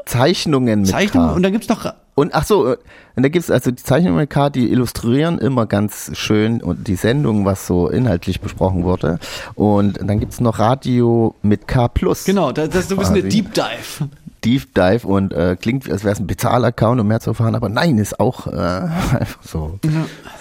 Zeichnungen 0.06 0.82
mit 0.82 0.90
Zeichnung 0.90 1.28
K. 1.28 1.34
und 1.34 1.44
dann 1.44 1.52
gibt's 1.52 1.70
noch 1.70 1.94
Und 2.16 2.34
ach 2.34 2.46
so, 2.46 2.74
äh, 2.74 2.78
und 3.16 3.24
da 3.24 3.30
gibt's 3.30 3.52
also 3.52 3.72
die 3.72 3.84
Zeichnungen 3.84 4.18
mit 4.18 4.30
K, 4.30 4.50
die 4.50 4.72
illustrieren 4.72 5.40
immer 5.40 5.66
ganz 5.66 6.12
schön 6.14 6.62
und 6.62 6.88
die 6.88 6.96
Sendung, 6.96 7.46
was 7.46 7.68
so 7.68 7.90
inhaltlich 7.90 8.42
besprochen 8.42 8.84
wurde. 8.84 9.20
Und 9.56 10.00
dann 10.02 10.20
gibt's 10.20 10.40
noch 10.40 10.60
Radio 10.60 11.36
mit 11.42 11.68
K 11.68 11.88
plus. 11.88 12.26
genau, 12.26 12.52
das, 12.52 12.70
das 12.70 12.82
ist 12.82 12.90
so 12.90 12.96
ein 12.96 13.00
bisschen 13.00 13.16
Quasi. 13.16 13.30
Deep 13.30 13.54
Dive. 13.54 14.10
Deep 14.44 14.74
Dive 14.74 15.08
und 15.08 15.34
äh, 15.34 15.56
klingt, 15.60 15.90
als 15.90 16.04
wäre 16.04 16.14
es 16.14 16.20
ein 16.20 16.28
Bezahlaccount, 16.28 17.00
um 17.00 17.08
mehr 17.08 17.20
zu 17.20 17.32
erfahren, 17.32 17.56
aber 17.56 17.70
nein, 17.70 17.98
ist 17.98 18.20
auch 18.20 18.48
äh, 18.48 18.52
einfach 19.20 19.42
so 19.42 19.80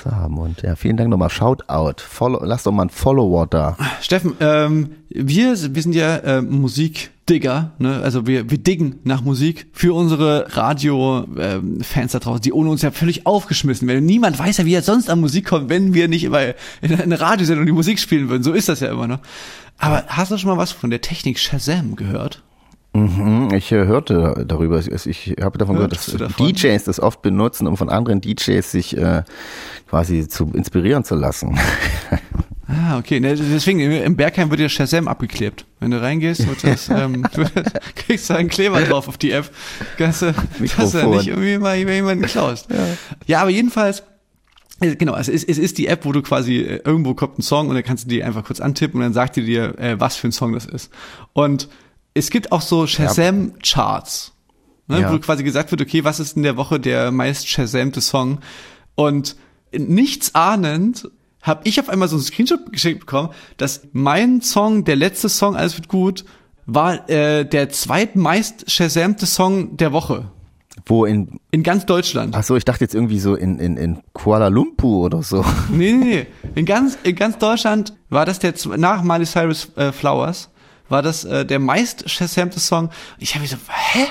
zu 0.02 0.11
haben. 0.11 0.38
Und 0.38 0.62
ja, 0.62 0.76
vielen 0.76 0.97
Dank 0.97 1.11
nochmal. 1.11 1.30
Shoutout. 1.30 2.02
Follow, 2.02 2.40
lass 2.44 2.64
doch 2.64 2.73
mal 2.73 2.82
einen 2.82 2.90
Follower 2.90 3.47
da. 3.47 3.76
Steffen, 4.00 4.35
ähm, 4.40 4.90
wir, 5.09 5.56
wir 5.75 5.82
sind 5.82 5.94
ja 5.94 6.16
äh, 6.16 6.42
Musikdigger, 6.42 7.73
ne? 7.78 8.00
also 8.02 8.26
wir, 8.26 8.50
wir 8.50 8.59
diggen 8.59 9.00
nach 9.04 9.23
Musik 9.23 9.66
für 9.73 9.94
unsere 9.94 10.56
Radio-Fans 10.56 12.12
da 12.12 12.18
draußen, 12.18 12.42
die 12.42 12.52
ohne 12.52 12.71
uns 12.71 12.82
ja 12.82 12.90
völlig 12.90 13.26
aufgeschmissen 13.26 13.87
werden. 13.87 14.04
Niemand 14.04 14.38
weiß 14.38 14.59
ja, 14.59 14.64
wie 14.64 14.75
er 14.75 14.82
sonst 14.82 15.11
an 15.11 15.21
Musik 15.21 15.47
kommt, 15.47 15.68
wenn 15.68 15.94
wir 15.94 16.09
nicht 16.09 16.25
immer 16.25 16.40
in 16.80 16.94
einer 16.94 17.21
Radiosendung 17.21 17.66
die 17.66 17.73
Musik 17.73 17.99
spielen 17.99 18.28
würden. 18.28 18.42
So 18.42 18.52
ist 18.52 18.68
das 18.68 18.80
ja 18.80 18.90
immer, 18.90 19.06
ne? 19.06 19.21
Aber 19.78 20.04
hast 20.06 20.30
du 20.30 20.38
schon 20.38 20.50
mal 20.50 20.59
was 20.59 20.71
von 20.71 20.90
der 20.90 21.00
Technik 21.00 21.38
Shazam 21.38 21.97
gehört? 21.97 22.42
Mhm, 22.94 23.54
ich 23.54 23.72
äh, 23.72 23.87
hörte 23.87 24.44
darüber, 24.46 24.78
ich, 24.78 25.34
habe 25.40 25.56
davon 25.56 25.76
gehört, 25.76 25.92
dass 25.92 26.08
Hörtest 26.08 26.14
du 26.14 26.18
davon? 26.18 26.52
DJs 26.52 26.84
das 26.84 27.00
oft 27.00 27.22
benutzen, 27.22 27.66
um 27.66 27.76
von 27.76 27.88
anderen 27.88 28.20
DJs 28.20 28.70
sich 28.70 28.96
äh, 28.96 29.22
quasi 29.88 30.28
zu 30.28 30.50
inspirieren 30.52 31.04
zu 31.04 31.14
lassen. 31.14 31.58
Ah, 32.68 32.96
okay. 32.96 33.20
Ne, 33.20 33.34
deswegen, 33.37 33.80
im 33.80 34.16
Bergheim 34.16 34.49
wird 34.50 34.61
ja 34.61 34.68
Shazam 34.68 35.06
abgeklebt. 35.06 35.66
Wenn 35.80 35.90
du 35.90 36.00
reingehst, 36.00 36.49
wird 36.49 36.64
das, 36.64 36.88
ähm, 36.94 37.22
kriegst 37.94 38.30
du 38.30 38.34
einen 38.34 38.49
Kleber 38.49 38.80
drauf 38.80 39.08
auf 39.08 39.18
die 39.18 39.32
App. 39.32 39.50
Kannst 39.99 40.23
du, 40.23 40.32
dass 40.78 40.93
du 40.93 41.10
nicht 41.10 41.28
irgendwie 41.28 41.58
mal 41.58 41.76
jemanden 41.76 42.25
klaust. 42.25 42.71
Ja. 42.71 42.86
ja, 43.26 43.40
aber 43.43 43.50
jedenfalls, 43.50 44.04
äh, 44.80 44.97
Genau, 44.97 45.14
es 45.17 45.28
ist, 45.28 45.49
es 45.49 45.58
ist 45.58 45.76
die 45.78 45.86
App, 45.86 46.04
wo 46.04 46.12
du 46.12 46.23
quasi 46.23 46.60
äh, 46.60 46.80
irgendwo 46.84 47.14
kommt 47.14 47.38
ein 47.38 47.43
Song 47.43 47.69
und 47.69 47.75
dann 47.75 47.84
kannst 47.84 48.04
du 48.04 48.08
die 48.08 48.25
einfach 48.25 48.45
kurz 48.45 48.60
antippen 48.60 49.00
und 49.00 49.04
dann 49.04 49.12
sagt 49.12 49.36
die 49.36 49.45
dir, 49.45 49.78
äh, 49.78 50.00
was 50.00 50.17
für 50.17 50.28
ein 50.28 50.32
Song 50.32 50.52
das 50.52 50.64
ist. 50.64 50.90
Und 51.34 51.69
es 52.14 52.30
gibt 52.30 52.52
auch 52.52 52.60
so 52.60 52.86
Shazam-Charts, 52.86 54.32
ne, 54.88 55.00
Ja. 55.00 55.12
wo 55.12 55.18
quasi 55.18 55.42
gesagt 55.44 55.70
wird, 55.70 55.80
okay, 55.80 56.04
was 56.04 56.20
ist 56.20 56.36
in 56.36 56.42
der 56.42 56.56
Woche 56.56 56.78
der 56.80 57.10
meist 57.10 57.48
Shazamte 57.48 58.00
Song? 58.00 58.40
Und 58.94 59.36
nichts 59.76 60.34
ahnend 60.34 61.08
habe 61.40 61.62
ich 61.64 61.80
auf 61.80 61.88
einmal 61.88 62.08
so 62.08 62.16
einen 62.16 62.25
Screenshot 62.25 62.70
geschickt 62.72 63.00
bekommen, 63.00 63.30
dass 63.56 63.82
mein 63.92 64.42
Song, 64.42 64.84
der 64.84 64.96
letzte 64.96 65.28
Song, 65.28 65.56
alles 65.56 65.76
wird 65.76 65.88
gut, 65.88 66.25
war 66.66 67.08
äh, 67.10 67.44
der 67.44 67.70
zweitmeist 67.70 68.70
Shazamte 68.70 69.26
Song 69.26 69.76
der 69.76 69.92
Woche. 69.92 70.30
Wo 70.86 71.04
in, 71.04 71.38
In 71.50 71.62
ganz 71.62 71.84
Deutschland. 71.86 72.34
ach 72.34 72.42
so, 72.44 72.56
ich 72.56 72.64
dachte 72.64 72.82
jetzt 72.84 72.94
irgendwie 72.94 73.18
so 73.18 73.34
in, 73.34 73.58
in, 73.58 73.76
in 73.76 73.98
Kuala 74.14 74.48
Lumpur 74.48 75.04
oder 75.06 75.22
so. 75.22 75.44
Nee, 75.70 75.92
nee, 75.92 76.04
nee. 76.04 76.26
In 76.54 76.64
ganz, 76.64 76.96
in 77.02 77.14
ganz 77.14 77.38
Deutschland 77.38 77.92
war 78.08 78.25
das 78.26 78.38
der, 78.38 78.54
nach 78.78 79.02
Miley 79.02 79.26
Cyrus 79.26 79.68
äh, 79.76 79.92
Flowers, 79.92 80.48
war 80.93 81.02
das 81.02 81.25
äh, 81.25 81.45
der 81.45 81.59
meist 81.59 82.09
shasamte 82.09 82.61
Song. 82.61 82.91
Ich 83.19 83.35
habe 83.35 83.45
so, 83.47 83.57
hä? 83.69 84.07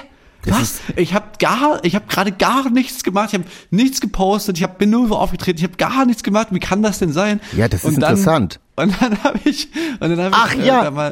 Was? 0.45 0.79
Ich 0.95 1.13
habe 1.13 1.27
gar, 1.39 1.85
ich 1.85 1.93
habe 1.93 2.05
gerade 2.07 2.31
gar 2.31 2.69
nichts 2.71 3.03
gemacht. 3.03 3.29
Ich 3.31 3.35
habe 3.39 3.43
nichts 3.69 4.01
gepostet. 4.01 4.57
Ich 4.57 4.63
hab, 4.63 4.79
bin 4.79 4.89
nur 4.89 5.11
aufgetreten. 5.19 5.59
Ich 5.59 5.63
habe 5.63 5.77
gar 5.77 6.03
nichts 6.05 6.23
gemacht. 6.23 6.47
Wie 6.49 6.59
kann 6.59 6.81
das 6.81 6.97
denn 6.97 7.13
sein? 7.13 7.39
Ja, 7.55 7.67
das 7.67 7.83
ist 7.83 7.85
Und 7.95 7.99
dann- 8.01 8.11
interessant. 8.13 8.59
Und 8.75 8.99
dann 8.99 9.23
habe 9.23 9.39
ich, 9.43 9.67
und 9.99 10.09
dann 10.09 10.19
habe 10.19 10.31
Ach 10.35 10.55
ich, 10.55 10.65
ja. 10.65 10.83
da 10.85 10.89
mal, 10.89 11.11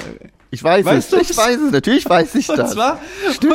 Ich 0.50 0.64
weiß 0.64 0.84
Weißt 0.84 1.14
es, 1.14 1.28
du 1.28 1.32
ich 1.32 1.38
weiß 1.38 1.58
es, 1.60 1.72
natürlich 1.72 2.10
weiß 2.10 2.34
ich 2.34 2.50
und 2.50 2.58
das. 2.58 2.72
zwar, 2.72 3.00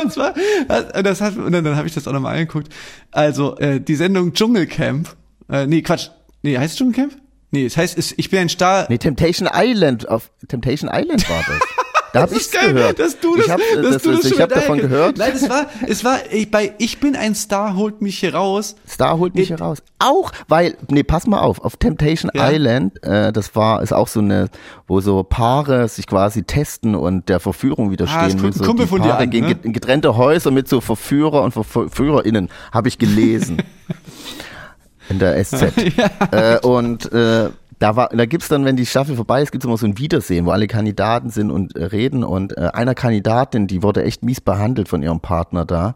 und 0.01 0.13
zwar, 0.13 0.33
äh, 0.69 1.03
das 1.03 1.19
hat, 1.19 1.35
und 1.35 1.51
dann, 1.51 1.65
dann 1.65 1.75
habe 1.75 1.87
ich 1.89 1.93
das 1.93 2.07
auch 2.07 2.13
nochmal 2.13 2.35
angeguckt. 2.35 2.69
Also, 3.11 3.57
äh, 3.57 3.81
die 3.81 3.95
Sendung 3.95 4.31
Dschungelcamp, 4.33 5.13
äh, 5.49 5.67
nee, 5.67 5.81
Quatsch, 5.81 6.07
nee, 6.43 6.57
heißt 6.57 6.71
es 6.71 6.77
Dschungelcamp? 6.77 7.17
Nee, 7.51 7.65
es 7.65 7.75
heißt, 7.75 7.97
ich 8.15 8.29
bin 8.29 8.39
ein 8.39 8.49
Star, 8.49 8.85
Nee, 8.87 8.97
Temptation 8.97 9.49
Island, 9.53 10.07
auf 10.07 10.31
Temptation 10.47 10.89
Island 10.93 11.29
war 11.29 11.43
das. 11.45 11.59
Da 12.15 12.21
habe 12.21 12.35
geil, 12.51 12.73
gehört. 12.73 12.99
Dass 12.99 13.19
du 13.19 13.35
das, 13.35 13.45
ich 13.45 13.51
habe 13.51 13.61
das, 13.75 14.01
das 14.01 14.25
ich 14.25 14.41
hab 14.41 14.49
davon 14.49 14.77
gehört. 14.79 15.17
Nein, 15.17 15.33
es 15.35 15.49
war, 15.49 15.65
es 15.87 16.03
war, 16.03 16.19
ich, 16.31 16.49
bei 16.49 16.73
Ich 16.77 16.99
bin 16.99 17.15
ein 17.15 17.35
Star, 17.35 17.75
holt 17.75 18.01
mich 18.01 18.19
hier 18.19 18.33
raus. 18.33 18.75
Star 18.87 19.17
holt 19.17 19.35
mich 19.35 19.43
Ich- 19.43 19.47
hier 19.49 19.59
raus. 19.59 19.79
Auch, 19.99 20.31
weil, 20.47 20.77
nee, 20.89 21.03
pass 21.03 21.27
mal 21.27 21.39
auf, 21.39 21.59
auf 21.59 21.77
Temptation 21.77 22.31
Ja. 22.33 22.51
Island, 22.51 23.03
äh, 23.03 23.33
das 23.33 23.55
war, 23.55 23.81
ist 23.81 23.93
auch 23.93 24.07
so 24.07 24.19
eine, 24.19 24.49
wo 24.87 25.01
so 25.01 25.23
Paare 25.23 25.87
sich 25.87 26.07
quasi 26.07 26.43
testen 26.43 26.95
und 26.95 27.27
der 27.27 27.39
Verführung 27.39 27.87
Ah, 27.87 27.91
widerstehen. 27.91 28.29
guckt 28.41 28.43
ein 28.45 28.51
so 28.53 28.63
Kumpel 28.63 28.87
von 28.87 29.01
dir 29.01 29.09
Paare 29.09 29.23
an, 29.23 29.29
gehen 29.29 29.45
ne? 29.47 29.55
getrennte 29.55 30.15
Häuser 30.15 30.51
mit 30.51 30.67
so 30.69 30.81
Verführer 30.81 31.41
und 31.43 31.51
Ver 31.53 31.63
VerführerInnen, 31.63 32.49
habe 32.71 32.87
ich 32.87 32.97
gelesen. 32.97 33.61
in 35.09 35.19
der 35.19 35.43
SZ. 35.43 35.73
äh, 36.31 36.59
und 36.61 37.11
äh, 37.11 37.49
da 37.79 37.95
war, 37.95 38.09
da 38.09 38.25
gibt's 38.25 38.47
dann, 38.47 38.65
wenn 38.65 38.75
die 38.75 38.85
Staffel 38.85 39.15
vorbei 39.15 39.41
ist, 39.41 39.51
gibt's 39.51 39.65
immer 39.65 39.77
so 39.77 39.85
ein 39.85 39.97
Wiedersehen, 39.97 40.45
wo 40.45 40.51
alle 40.51 40.67
Kandidaten 40.67 41.29
sind 41.29 41.51
und 41.51 41.75
äh, 41.75 41.85
reden. 41.85 42.23
Und 42.23 42.57
äh, 42.57 42.69
einer 42.73 42.95
Kandidatin, 42.95 43.67
die 43.67 43.83
wurde 43.83 44.03
echt 44.03 44.23
mies 44.23 44.41
behandelt 44.41 44.87
von 44.87 45.03
ihrem 45.03 45.19
Partner 45.19 45.65
da. 45.65 45.95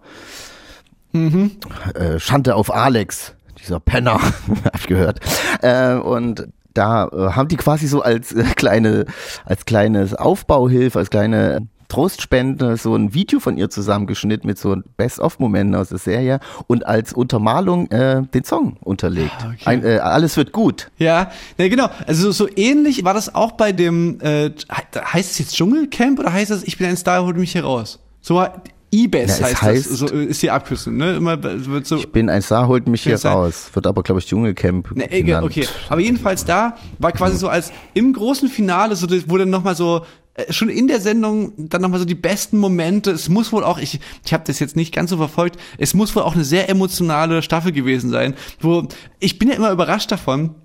Äh, 1.94 2.20
Schande 2.20 2.56
auf 2.56 2.74
Alex, 2.74 3.34
dieser 3.58 3.80
Penner, 3.80 4.20
hab 4.66 4.76
ich 4.76 4.88
gehört. 4.88 5.20
Äh, 5.62 5.96
und 5.96 6.48
da 6.74 7.08
äh, 7.08 7.32
haben 7.32 7.48
die 7.48 7.58
quasi 7.58 7.88
so 7.88 8.02
als 8.02 8.32
äh, 8.32 8.44
kleine, 8.56 9.06
als 9.46 9.66
kleines 9.66 10.14
Aufbauhilfe, 10.14 11.00
als 11.00 11.10
kleine 11.10 11.68
Trostspende 11.90 12.78
so 12.78 12.96
ein 12.96 13.14
Video 13.14 13.40
von 13.40 13.58
ihr 13.58 13.70
zusammengeschnitten 13.70 14.48
mit 14.48 14.58
so 14.58 14.78
Best-of-Momenten 14.96 15.76
aus 15.76 15.90
der 15.90 15.98
Serie 15.98 16.40
und 16.68 16.86
als 16.86 17.12
Untermalung 17.14 17.90
äh, 17.92 18.22
den 18.34 18.44
Song 18.46 18.78
unterlegt. 18.82 19.32
Ah, 19.42 19.48
okay. 19.54 19.64
Ein, 19.66 19.84
äh, 19.84 19.98
alles 19.98 20.38
wird 20.38 20.52
gut. 20.54 20.90
Ja, 20.98 21.32
ja 21.58 21.68
genau. 21.68 21.90
Also 22.08 22.32
so, 22.32 22.46
so 22.46 22.54
ähnlich 22.56 23.04
war 23.04 23.14
das 23.14 23.34
auch 23.36 23.54
bei 23.54 23.72
dem, 23.72 24.22
äh, 24.22 24.50
he- 24.50 25.00
heißt 25.04 25.32
es 25.32 25.40
jetzt 25.40 25.56
Dschungelcamp 25.56 26.20
oder 26.20 26.32
heißt 26.32 26.52
es, 26.52 26.64
ich 26.64 26.78
bin 26.78 26.88
ein 26.88 26.96
Star, 26.98 27.24
holt 27.26 27.36
mich 27.38 27.52
hier 27.52 27.64
raus? 27.64 28.00
So, 28.22 28.46
IBES 28.94 29.40
Ja, 29.40 29.46
heißt, 29.48 29.62
heißt- 29.62 29.90
das, 29.90 29.98
so 30.00 30.06
ist 30.08 30.42
die 30.42 30.52
Abkürzung, 30.52 30.98
ne? 30.98 31.16
Immer 31.18 31.42
wird 31.44 31.86
so, 31.86 31.98
Ich 31.98 32.12
bin 32.12 32.30
ein 32.30 32.42
Star, 32.42 32.68
holt 32.68 32.88
mich 32.88 33.02
hier 33.04 33.14
Ja, 33.14 33.18
sei- 33.18 33.32
raus. 33.32 33.70
Wird 33.74 33.86
aber, 33.88 34.04
glaube 34.04 34.20
ich, 34.20 34.28
Dschungelcamp 34.28 34.96
Ne, 34.96 35.12
egal, 35.12 35.42
genannt. 35.42 35.46
okay. 35.46 35.68
Aber 35.90 36.02
jedenfalls 36.02 36.46
da 36.46 36.76
war 36.98 37.12
quasi 37.12 37.38
so 37.38 37.50
als 37.50 37.72
im 37.94 38.14
großen 38.14 38.48
Finale, 38.50 38.96
so 38.96 39.06
das 39.08 39.28
wurde 39.30 39.46
nochmal 39.46 39.76
so, 39.76 40.06
schon 40.50 40.70
in 40.70 40.88
der 40.88 41.00
Sendung 41.00 41.54
dann 41.58 41.82
nochmal 41.82 42.00
so 42.00 42.06
die 42.06 42.16
besten 42.16 42.58
Momente. 42.58 43.12
Es 43.12 43.30
muss 43.30 43.52
wohl 43.52 43.64
auch, 43.64 43.78
ich, 43.78 44.00
ich 44.26 44.34
habe 44.34 44.44
das 44.46 44.60
jetzt 44.60 44.76
nicht 44.76 44.94
ganz 44.94 45.10
so 45.10 45.18
verfolgt, 45.18 45.60
es 45.78 45.94
muss 45.94 46.16
wohl 46.16 46.24
auch 46.24 46.36
eine 46.36 46.46
sehr 46.46 46.70
emotionale 46.70 47.42
Staffel 47.42 47.72
gewesen 47.72 48.10
sein, 48.10 48.36
wo 48.60 48.88
ich 49.20 49.40
bin 49.40 49.50
ja 49.50 49.56
immer 49.56 49.72
überrascht 49.72 50.12
davon, 50.12 50.56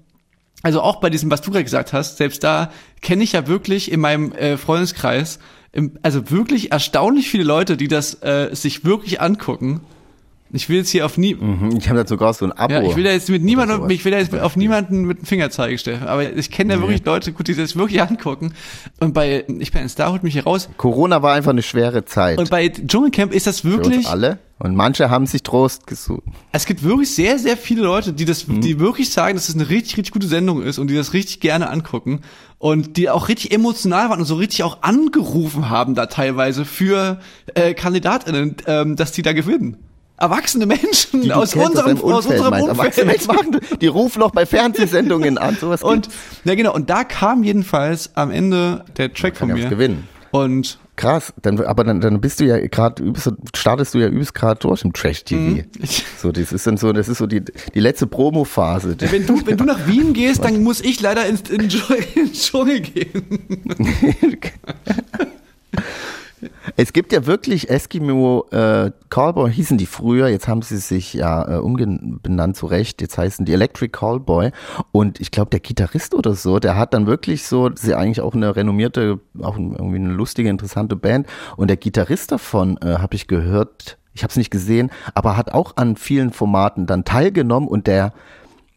also 0.63 0.81
auch 0.81 0.97
bei 0.97 1.11
diesem, 1.11 1.31
was 1.31 1.43
du 1.43 1.51
gerade 1.51 1.65
gesagt 1.65 1.93
hast, 1.93 2.17
selbst 2.17 2.43
da 2.43 2.73
kenne 3.03 3.23
ich 3.23 3.33
ja 3.33 3.47
wirklich 3.47 3.93
in 3.93 4.01
meinem 4.01 4.33
äh, 4.33 4.57
Freundeskreis 4.57 5.39
im, 5.73 5.99
also 6.03 6.31
wirklich 6.31 6.73
erstaunlich 6.73 7.29
viele 7.29 7.45
Leute, 7.45 7.77
die 7.77 7.89
das 7.89 8.23
äh, 8.23 8.49
sich 8.53 8.85
wirklich 8.85 9.21
angucken. 9.21 9.83
Ich 10.55 10.69
will 10.69 10.77
jetzt 10.79 10.91
hier 10.91 11.05
auf 11.05 11.19
nie, 11.19 11.35
Mhm, 11.35 11.77
Ich 11.79 11.89
habe 11.89 12.03
da 12.03 12.07
sogar 12.07 12.33
so 12.33 12.45
ein 12.45 12.53
Abo. 12.53 12.73
ja, 12.73 12.83
ich 12.83 12.95
will 12.97 13.05
da 13.05 13.11
jetzt 13.11 13.29
mit 13.29 13.43
niemandem, 13.43 13.91
ich 13.91 14.05
will 14.05 14.13
da 14.13 14.19
jetzt 14.19 14.35
auf 14.39 14.57
niemanden 14.57 15.03
mit 15.05 15.19
dem 15.19 15.27
Finger 15.27 15.51
zeigen, 15.51 15.77
Steffen. 15.79 16.07
Aber 16.07 16.23
ich 16.33 16.51
kenne 16.51 16.75
ja 16.75 16.81
wirklich 16.81 17.05
Leute, 17.05 17.33
gut, 17.33 17.49
die 17.49 17.55
das 17.55 17.77
wirklich 17.77 18.01
angucken. 18.01 18.55
Und 19.01 19.13
bei, 19.15 19.45
ich 19.59 19.73
bin 19.73 19.83
ein 19.83 19.89
Star, 19.89 20.13
holt 20.13 20.23
mich 20.23 20.35
hier 20.35 20.45
raus. 20.45 20.69
Corona 20.77 21.23
war 21.23 21.35
einfach 21.35 21.51
eine 21.51 21.63
schwere 21.63 22.05
Zeit. 22.05 22.39
Und 22.39 22.51
bei 22.51 22.69
Dschungelcamp 22.69 23.33
ist 23.35 23.47
das 23.47 23.61
für 23.61 23.71
wirklich, 23.73 23.99
uns 23.99 24.07
alle. 24.07 24.39
Und 24.61 24.77
manche 24.77 25.11
haben 25.11 25.27
sich 25.27 25.43
Trost 25.43 25.87
gesucht. 25.89 26.23
es 26.53 26.65
gibt 26.65 26.85
wirklich 26.85 27.11
sehr, 27.13 27.41
sehr 27.41 27.57
viele 27.57 27.83
Leute, 27.83 28.13
die 28.13 28.25
das, 28.25 28.47
Mhm. 28.47 28.61
die 28.61 28.79
wirklich 28.79 29.11
sagen, 29.11 29.35
dass 29.35 29.49
es 29.49 29.57
eine 29.57 29.69
richtig, 29.69 29.97
richtig 29.97 30.13
gute 30.13 30.29
Sendung 30.29 30.63
ist 30.63 30.79
und 30.79 30.87
die 30.89 30.95
das 30.95 31.13
richtig 31.13 31.41
gerne 31.41 31.69
angucken 31.69 32.21
und 32.59 32.97
die 32.97 33.11
auch 33.11 33.29
richtig 33.29 33.53
emotional 33.53 34.11
waren 34.11 34.21
und 34.21 34.27
so 34.27 34.37
richtig 34.37 34.63
auch 34.63 34.83
angerufen 34.83 35.69
haben 35.71 35.97
da 35.97 36.07
teilweise 36.07 36.65
für 36.65 37.19
äh, 37.55 37.75
KandidatInnen, 37.75 38.57
ähm, 38.67 38.95
dass 38.97 39.11
die 39.11 39.23
da 39.23 39.33
gewinnen. 39.33 39.77
Erwachsene 40.25 40.65
Menschen 40.67 41.21
Die 41.23 41.29
du 41.29 41.35
aus 41.35 41.55
unserem, 41.55 41.99
aus 42.03 42.25
unserem 42.27 42.51
meinst. 42.51 42.69
Erwachsene 42.69 43.13
Umfeld. 43.13 43.29
Machen, 43.29 43.61
die 43.81 43.87
rufen 43.87 44.21
noch 44.21 44.31
bei 44.31 44.47
Fernsehsendungen 44.47 45.37
an. 45.39 45.57
Sowas 45.61 45.83
Und, 45.83 46.05
gibt's. 46.05 46.17
ja 46.45 46.55
genau, 46.55 46.73
und 46.75 46.89
da 46.89 47.05
kam 47.05 47.43
jedenfalls 47.45 48.11
am 48.15 48.31
Ende 48.31 48.85
der 48.97 49.13
Track 49.13 49.37
von 49.37 49.49
ja 49.51 49.55
mir. 49.55 49.69
gewinnen. 49.69 50.09
Und 50.31 50.79
Krass, 50.97 51.33
dann, 51.43 51.61
aber 51.61 51.83
dann, 51.83 52.01
dann 52.01 52.21
bist 52.21 52.39
du 52.39 52.45
ja 52.45 52.57
gerade, 52.69 53.03
startest 53.55 53.95
du 53.95 53.99
ja 53.99 54.07
übelst 54.07 54.33
gerade 54.33 54.61
durch 54.61 54.85
im 54.85 54.93
Trash-TV. 54.93 55.41
Mhm. 55.41 55.65
Ich- 55.83 56.05
So, 56.19 56.31
das 56.31 56.53
ist 56.53 56.67
dann 56.69 56.77
so, 56.77 56.93
das 56.93 57.09
ist 57.09 57.19
so 57.19 57.27
die, 57.27 57.43
die 57.75 57.81
letzte 57.81 58.07
Promo-Phase. 58.07 58.97
wenn 59.11 59.27
du, 59.27 59.45
wenn 59.45 59.57
du 59.57 59.65
nach 59.65 59.89
Wien 59.89 60.13
gehst, 60.13 60.45
dann 60.45 60.63
muss 60.63 60.81
ich 60.81 61.01
leider 61.01 61.27
ins, 61.27 61.43
in, 61.51 61.69
in 62.15 62.33
Dschungel 62.33 62.81
gehen. 62.81 63.25
Es 66.77 66.93
gibt 66.93 67.13
ja 67.13 67.25
wirklich 67.27 67.71
Eskimo 67.71 68.47
äh, 68.51 68.91
Callboy, 69.09 69.53
hießen 69.53 69.79
die 69.79 69.87
früher, 69.87 70.27
jetzt 70.27 70.49
haben 70.49 70.63
sie 70.63 70.79
sich 70.79 71.15
ja 71.15 71.49
äh, 71.49 71.59
umbenannt 71.59 72.57
zu 72.57 72.67
Recht, 72.67 73.01
jetzt 73.01 73.17
heißen 73.17 73.45
die 73.45 73.53
Electric 73.53 73.91
Callboy 73.93 74.51
und 74.91 75.21
ich 75.21 75.31
glaube 75.31 75.51
der 75.51 75.61
Gitarrist 75.61 76.15
oder 76.15 76.35
so, 76.35 76.59
der 76.59 76.77
hat 76.77 76.93
dann 76.93 77.07
wirklich 77.07 77.47
so, 77.47 77.69
das 77.69 77.85
ist 77.85 77.91
ja 77.91 77.99
eigentlich 77.99 78.21
auch 78.21 78.35
eine 78.35 78.57
renommierte, 78.57 79.21
auch 79.41 79.57
irgendwie 79.57 79.97
eine 79.97 80.13
lustige, 80.15 80.49
interessante 80.49 80.97
Band 80.97 81.29
und 81.57 81.69
der 81.69 81.77
Gitarrist 81.77 82.33
davon, 82.33 82.77
äh, 82.79 82.99
habe 82.99 83.15
ich 83.15 83.29
gehört, 83.29 83.97
ich 84.13 84.25
habe 84.25 84.33
es 84.33 84.37
nicht 84.37 84.51
gesehen, 84.51 84.91
aber 85.15 85.37
hat 85.37 85.53
auch 85.53 85.77
an 85.77 85.95
vielen 85.95 86.33
Formaten 86.33 86.87
dann 86.87 87.05
teilgenommen 87.05 87.69
und 87.69 87.87
der 87.87 88.13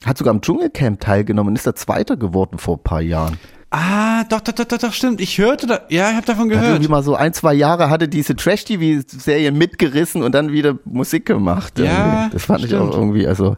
hat 0.05 0.19
sogar 0.19 0.35
am 0.35 0.41
Dschungelcamp 0.41 0.99
teilgenommen 0.99 1.49
und 1.49 1.55
ist 1.55 1.65
da 1.65 1.73
Zweiter 1.73 2.15
geworden 2.15 2.59
vor 2.59 2.77
ein 2.77 2.83
paar 2.83 3.01
Jahren. 3.01 3.39
Ah, 3.69 4.23
doch, 4.25 4.39
doch, 4.39 4.53
doch, 4.53 4.65
doch, 4.65 4.77
doch, 4.77 4.93
stimmt. 4.93 5.19
Ich 5.19 5.37
hörte 5.37 5.67
da, 5.67 5.81
ja, 5.89 6.09
ich 6.09 6.15
habe 6.15 6.25
davon 6.25 6.45
Hat 6.45 6.51
gehört. 6.51 6.67
irgendwie 6.69 6.87
mal 6.89 7.03
so 7.03 7.15
ein, 7.15 7.33
zwei 7.33 7.53
Jahre 7.53 7.89
hatte 7.89 8.07
diese 8.07 8.35
Trash-TV-Serien 8.35 9.57
mitgerissen 9.57 10.23
und 10.23 10.33
dann 10.33 10.51
wieder 10.53 10.77
Musik 10.85 11.25
gemacht. 11.25 11.77
Ja. 11.77 12.29
Das 12.31 12.45
fand 12.45 12.61
ich 12.61 12.67
stimmt. 12.67 12.93
auch 12.93 12.97
irgendwie, 12.97 13.27
also, 13.27 13.57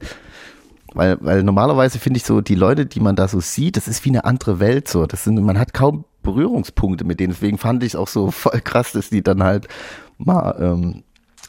weil, 0.95 1.17
weil 1.22 1.43
normalerweise 1.43 2.00
finde 2.00 2.17
ich 2.17 2.24
so, 2.24 2.41
die 2.41 2.56
Leute, 2.56 2.88
die 2.88 3.00
man 3.00 3.15
da 3.15 3.28
so 3.28 3.39
sieht, 3.39 3.78
das 3.78 3.88
ist 3.88 4.04
wie 4.04 4.10
eine 4.10 4.26
andere 4.26 4.60
Welt 4.60 4.88
so. 4.88 5.06
Das 5.06 5.24
sind, 5.24 5.39
man 5.43 5.60
hat 5.60 5.76
kaum 5.76 6.06
Berührungspunkte 6.24 7.04
mit 7.06 7.19
denen. 7.19 7.34
Deswegen 7.34 7.60
fand 7.60 7.84
ich 7.84 7.93
es 7.93 7.95
auch 7.95 8.08
so 8.08 8.32
voll 8.32 8.60
krass, 8.62 8.91
dass 8.93 9.10
die 9.12 9.22
dann 9.22 9.43
halt 9.43 9.67
mal 10.17 10.56
ähm, 10.60 11.04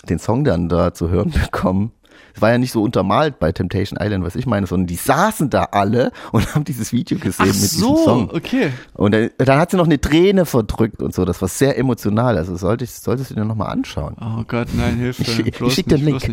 den 0.08 0.18
Song 0.18 0.44
dann 0.44 0.68
da 0.68 0.92
zu 0.92 1.08
hören 1.08 1.30
bekommen. 1.30 1.92
Es 2.40 2.42
war 2.42 2.52
ja 2.52 2.56
nicht 2.58 2.72
so 2.72 2.82
untermalt 2.82 3.38
bei 3.38 3.52
Temptation 3.52 3.98
Island, 4.00 4.24
was 4.24 4.34
ich 4.34 4.46
meine, 4.46 4.66
sondern 4.66 4.86
die 4.86 4.94
saßen 4.96 5.50
da 5.50 5.64
alle 5.72 6.10
und 6.32 6.54
haben 6.54 6.64
dieses 6.64 6.90
Video 6.90 7.18
gesehen 7.18 7.34
Ach 7.38 7.46
mit 7.48 7.54
diesem 7.56 7.80
so, 7.80 7.96
Song. 8.02 8.30
okay. 8.30 8.70
Und 8.94 9.12
dann, 9.12 9.28
dann 9.36 9.58
hat 9.58 9.70
sie 9.72 9.76
noch 9.76 9.84
eine 9.84 10.00
Träne 10.00 10.46
verdrückt 10.46 11.02
und 11.02 11.14
so. 11.14 11.26
Das 11.26 11.42
war 11.42 11.48
sehr 11.48 11.76
emotional. 11.76 12.38
Also 12.38 12.56
sollte 12.56 12.84
ich, 12.84 12.92
solltest 12.92 13.30
du 13.30 13.34
dir 13.34 13.44
nochmal 13.44 13.70
anschauen. 13.70 14.16
Oh 14.22 14.42
Gott, 14.48 14.68
nein, 14.72 14.96
Hilfe. 14.96 15.20
Ich- 15.22 15.60
ich 15.62 15.74
schick 15.74 15.86
dir 15.88 15.96
einen 15.96 16.14
nicht. 16.14 16.30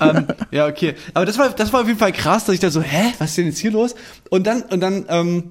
ähm, 0.00 0.26
ja, 0.52 0.68
okay. 0.68 0.94
Aber 1.14 1.26
das 1.26 1.36
war, 1.36 1.50
das 1.50 1.72
war 1.72 1.80
auf 1.80 1.88
jeden 1.88 1.98
Fall 1.98 2.12
krass, 2.12 2.44
dass 2.44 2.54
ich 2.54 2.60
da 2.60 2.70
so, 2.70 2.80
hä, 2.80 3.12
was 3.18 3.30
ist 3.30 3.38
denn 3.38 3.46
jetzt 3.46 3.58
hier 3.58 3.72
los? 3.72 3.96
Und 4.30 4.46
dann, 4.46 4.62
und 4.62 4.78
dann, 4.78 5.04
ähm, 5.08 5.44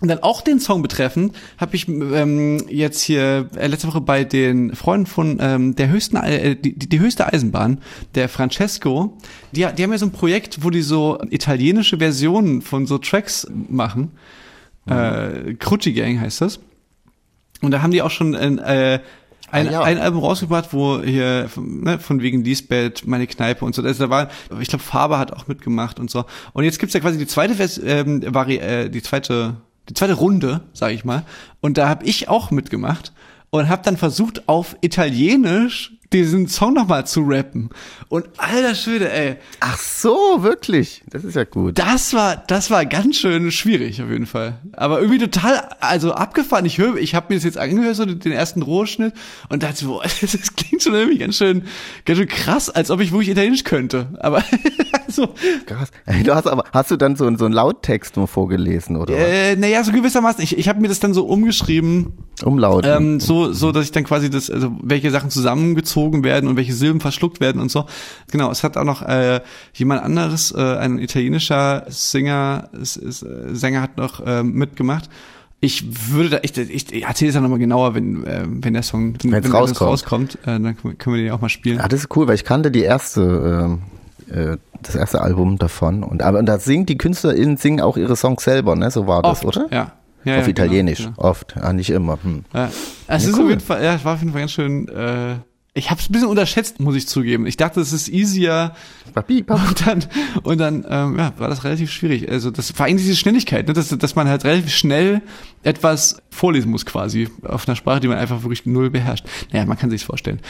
und 0.00 0.08
dann 0.08 0.20
auch 0.20 0.40
den 0.40 0.60
Song 0.60 0.82
betreffend, 0.82 1.36
habe 1.58 1.76
ich 1.76 1.88
ähm, 1.88 2.64
jetzt 2.68 3.02
hier 3.02 3.48
äh, 3.56 3.66
letzte 3.66 3.88
Woche 3.88 4.00
bei 4.00 4.24
den 4.24 4.74
Freunden 4.74 5.06
von 5.06 5.38
ähm, 5.40 5.76
der 5.76 5.88
höchsten 5.88 6.16
äh, 6.16 6.56
die, 6.56 6.74
die, 6.74 7.00
höchste 7.00 7.32
Eisenbahn, 7.32 7.80
der 8.14 8.28
Francesco, 8.28 9.16
die, 9.52 9.66
die 9.76 9.82
haben 9.82 9.92
ja 9.92 9.98
so 9.98 10.06
ein 10.06 10.12
Projekt, 10.12 10.64
wo 10.64 10.70
die 10.70 10.82
so 10.82 11.18
italienische 11.30 11.98
Versionen 11.98 12.62
von 12.62 12.86
so 12.86 12.98
Tracks 12.98 13.46
machen. 13.68 14.12
Äh, 14.86 15.54
Crucci 15.54 15.92
Gang 15.92 16.18
heißt 16.18 16.40
das. 16.40 16.60
Und 17.60 17.70
da 17.70 17.82
haben 17.82 17.90
die 17.90 18.02
auch 18.02 18.10
schon 18.10 18.34
ein, 18.34 18.58
äh, 18.58 19.00
ein, 19.50 19.68
Ah, 19.68 19.70
ja. 19.70 19.82
ein 19.82 19.98
Album 19.98 20.20
rausgebracht, 20.22 20.72
wo 20.72 21.02
hier 21.02 21.48
von, 21.48 21.82
ne, 21.82 21.98
von 21.98 22.22
wegen 22.22 22.44
Lisbeth, 22.44 23.06
meine 23.06 23.26
Kneipe 23.26 23.64
und 23.64 23.74
so. 23.74 23.82
Also 23.82 24.04
da 24.04 24.10
war, 24.10 24.30
ich 24.60 24.68
glaube, 24.68 24.84
Faber 24.84 25.18
hat 25.18 25.32
auch 25.32 25.48
mitgemacht 25.48 25.98
und 25.98 26.10
so. 26.10 26.24
Und 26.52 26.64
jetzt 26.64 26.78
gibt's 26.78 26.94
ja 26.94 27.00
quasi 27.00 27.18
die 27.18 27.26
zweite 27.26 27.54
Vers 27.54 27.80
ähm, 27.84 28.22
Vari 28.26 28.56
äh, 28.56 28.88
die 28.88 29.02
zweite, 29.02 29.56
die 29.88 29.94
zweite 29.94 30.14
Runde, 30.14 30.62
sage 30.72 30.94
ich 30.94 31.04
mal. 31.04 31.24
Und 31.60 31.78
da 31.78 31.88
habe 31.88 32.04
ich 32.04 32.28
auch 32.28 32.50
mitgemacht 32.50 33.12
und 33.50 33.68
habe 33.68 33.82
dann 33.84 33.96
versucht, 33.96 34.48
auf 34.48 34.76
Italienisch 34.80 35.98
diesen 36.12 36.48
Song 36.48 36.74
nochmal 36.74 37.06
zu 37.06 37.22
rappen. 37.22 37.70
Und 38.08 38.26
alter 38.36 38.74
Schwede, 38.74 39.12
ey, 39.12 39.36
Ach 39.60 39.78
so, 39.78 40.38
wirklich. 40.40 41.02
Das 41.08 41.22
ist 41.22 41.36
ja 41.36 41.44
gut. 41.44 41.78
das 41.78 42.12
war, 42.12 42.36
das 42.48 42.70
war 42.70 42.84
ganz 42.84 43.16
schön 43.18 43.52
schwierig 43.52 44.02
auf 44.02 44.10
jeden 44.10 44.26
Fall. 44.26 44.58
Aber 44.72 45.00
irgendwie 45.00 45.18
total, 45.18 45.68
also 45.78 46.12
abgefahren. 46.12 46.66
Ich 46.66 46.78
höre, 46.78 46.96
ich 46.96 47.14
habe 47.14 47.26
mir 47.28 47.36
das 47.36 47.44
jetzt 47.44 47.58
angehört, 47.58 47.94
so 47.94 48.04
den 48.04 48.32
ersten 48.32 48.62
Rohschnitt 48.62 49.14
und 49.48 49.62
dachte, 49.62 49.84
boah, 49.86 50.02
das, 50.02 50.32
das 50.32 50.56
klingt 50.56 50.82
schon 50.82 50.94
irgendwie 50.94 51.18
ganz 51.18 51.36
schön, 51.36 51.62
ganz 52.04 52.18
schön 52.18 52.28
krass, 52.28 52.68
als 52.68 52.90
ob 52.90 53.00
ich 53.00 53.12
wirklich 53.12 53.28
Italienisch 53.28 53.62
könnte. 53.62 54.08
Aber 54.18 54.42
also, 55.06 55.28
Krass. 55.66 55.90
Du 56.24 56.34
hast 56.34 56.48
aber, 56.48 56.64
hast 56.72 56.90
du 56.90 56.96
dann 56.96 57.14
so, 57.14 57.32
so 57.36 57.44
einen 57.44 57.54
Lauttext 57.54 58.16
nur 58.16 58.26
vorgelesen 58.26 58.96
oder 58.96 59.14
äh, 59.16 59.54
naja, 59.54 59.84
so 59.84 59.92
gewissermaßen. 59.92 60.42
Ich, 60.42 60.58
ich 60.58 60.68
habe 60.68 60.80
mir 60.80 60.88
das 60.88 60.98
dann 60.98 61.14
so 61.14 61.24
umgeschrieben, 61.26 62.14
Umlaut. 62.42 62.84
ähm, 62.84 63.20
so, 63.20 63.52
so, 63.52 63.70
dass 63.70 63.84
ich 63.84 63.92
dann 63.92 64.04
quasi 64.04 64.28
das, 64.28 64.50
also 64.50 64.72
welche 64.82 65.10
Sachen 65.12 65.30
zusammengezogen 65.30 65.99
werden 66.24 66.48
und 66.48 66.56
welche 66.56 66.72
Silben 66.72 67.00
verschluckt 67.00 67.40
werden 67.40 67.60
und 67.60 67.70
so. 67.70 67.84
Genau, 68.30 68.50
es 68.50 68.62
hat 68.64 68.76
auch 68.76 68.84
noch 68.84 69.02
äh, 69.02 69.40
jemand 69.74 70.02
anderes, 70.02 70.52
äh, 70.52 70.60
ein 70.78 70.98
italienischer 70.98 71.84
Singer, 71.88 72.68
s- 72.80 72.96
äh, 72.96 73.54
Sänger 73.54 73.82
hat 73.82 73.96
noch 73.96 74.20
äh, 74.26 74.42
mitgemacht. 74.42 75.08
Ich 75.62 75.84
würde 76.12 76.30
da, 76.30 76.38
ich, 76.42 76.56
ich, 76.56 76.90
ich 76.92 77.04
erzähle 77.04 77.28
es 77.28 77.34
dann 77.34 77.42
nochmal 77.42 77.58
genauer, 77.58 77.94
wenn, 77.94 78.24
äh, 78.24 78.44
wenn 78.46 78.72
der 78.72 78.82
Song, 78.82 79.14
wenn, 79.22 79.32
wenn 79.32 79.44
rauskommt. 79.52 79.70
das 79.70 79.80
rauskommt, 79.82 80.34
äh, 80.42 80.58
dann 80.58 80.76
können 80.76 81.16
wir- 81.16 81.22
den 81.24 81.30
auch 81.32 81.40
mal 81.42 81.50
spielen. 81.50 81.78
Ja, 81.78 81.86
das 81.88 82.00
ist 82.00 82.16
cool, 82.16 82.26
weil 82.28 82.34
ich 82.34 82.44
kannte 82.44 82.70
die 82.70 82.80
erste, 82.82 83.68
ähm, 83.68 83.82
äh, 84.34 84.56
das 84.82 84.94
erste 84.94 85.20
Album 85.20 85.58
davon. 85.58 86.02
Und 86.02 86.22
aber 86.22 86.38
und 86.38 86.46
da 86.46 86.58
singt 86.58 86.88
die 86.88 86.96
KünstlerInnen 86.96 87.58
singen 87.58 87.82
auch 87.82 87.98
ihre 87.98 88.16
Songs 88.16 88.42
selber, 88.42 88.74
ne? 88.74 88.90
So 88.90 89.06
war 89.06 89.20
das, 89.20 89.44
Oft, 89.44 89.44
oder? 89.44 89.66
Ja. 89.70 89.92
ja 90.24 90.38
Auf 90.38 90.44
ja, 90.44 90.48
Italienisch, 90.48 91.04
Genau, 91.04 91.18
oft. 91.18 91.54
Ah, 91.58 91.74
nicht 91.74 91.90
immer. 91.90 92.14
Hm. 92.22 92.44
genau. 92.50 92.64
Ja. 92.64 92.70
Es 93.08 93.24
Ja, 93.24 93.28
ist 93.30 93.36
cool. 93.36 93.42
auf 93.44 93.48
jeden 93.50 93.60
Fall, 93.60 93.84
ja, 93.84 94.02
war 94.04 94.14
auf 94.14 94.20
jeden 94.20 94.32
Fall 94.32 94.40
ganz 94.40 94.52
schön, 94.52 94.88
äh, 94.88 95.34
ich 95.72 95.90
habe 95.90 96.00
es 96.00 96.08
ein 96.08 96.12
bisschen 96.12 96.28
unterschätzt, 96.28 96.80
muss 96.80 96.96
ich 96.96 97.06
zugeben. 97.06 97.46
Ich 97.46 97.56
dachte, 97.56 97.80
es 97.80 97.92
ist 97.92 98.08
easier, 98.08 98.74
Papi, 99.14 99.42
papi. 99.42 99.62
Und 99.68 99.86
dann, 99.86 100.04
und 100.42 100.58
dann 100.58 100.84
ähm, 100.88 101.18
ja, 101.18 101.32
war 101.38 101.48
das 101.48 101.62
relativ 101.64 101.90
schwierig. 101.92 102.28
Also 102.30 102.50
das 102.50 102.70
vor 102.72 102.86
allem 102.86 102.96
diese 102.96 103.14
Schnelligkeit, 103.16 103.66
ne? 103.68 103.72
dass, 103.72 103.88
dass 103.88 104.14
man 104.16 104.28
halt 104.28 104.44
relativ 104.44 104.72
schnell 104.74 105.22
etwas 105.62 106.20
vorlesen 106.30 106.70
muss 106.70 106.86
quasi 106.86 107.28
auf 107.42 107.68
einer 107.68 107.76
Sprache, 107.76 108.00
die 108.00 108.08
man 108.08 108.18
einfach 108.18 108.42
wirklich 108.42 108.66
null 108.66 108.90
beherrscht. 108.90 109.24
Naja, 109.52 109.64
man 109.66 109.78
kann 109.78 109.90
sich's 109.90 110.02
vorstellen. 110.04 110.40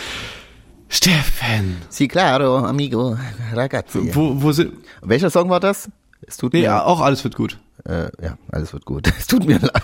Steffen, 0.88 1.76
Si 1.88 2.08
claro, 2.08 2.56
amigo, 2.56 3.16
ragazzi. 3.52 4.14
wo, 4.14 4.42
wo 4.42 4.50
sind? 4.52 4.72
Welcher 5.02 5.30
Song 5.30 5.48
war 5.48 5.60
das? 5.60 5.88
Es 6.26 6.36
tut 6.36 6.52
Nee, 6.52 6.60
mir, 6.60 6.64
ja, 6.64 6.84
auch 6.84 7.00
alles 7.00 7.22
wird 7.22 7.36
gut. 7.36 7.58
Äh, 7.90 8.10
ja, 8.22 8.38
alles 8.50 8.72
wird 8.72 8.84
gut. 8.84 9.12
Es 9.18 9.26
tut 9.26 9.44
mir 9.46 9.58
leid. 9.58 9.82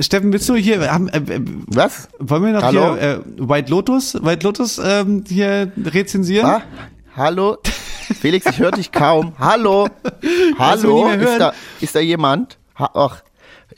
Steffen, 0.00 0.32
willst 0.32 0.48
du 0.48 0.54
hier, 0.54 0.92
haben, 0.92 1.08
äh, 1.08 1.18
äh, 1.18 1.40
Was? 1.66 2.08
wollen 2.18 2.44
wir 2.44 2.52
noch 2.52 2.62
Hallo? 2.62 2.94
hier 2.96 3.02
äh, 3.02 3.20
White 3.38 3.70
Lotus, 3.70 4.14
White 4.22 4.44
Lotus 4.46 4.78
ähm, 4.82 5.24
hier 5.26 5.72
rezensieren? 5.76 6.46
Ah, 6.46 6.62
hallo? 7.16 7.58
Felix, 8.20 8.46
ich 8.46 8.58
höre 8.58 8.70
dich 8.70 8.92
kaum. 8.92 9.34
Hallo? 9.38 9.88
Hallo? 10.58 11.10
Ist 11.10 11.38
da, 11.40 11.52
ist 11.80 11.94
da 11.94 12.00
jemand? 12.00 12.58
Ha 12.78 12.90
ach, 12.94 13.22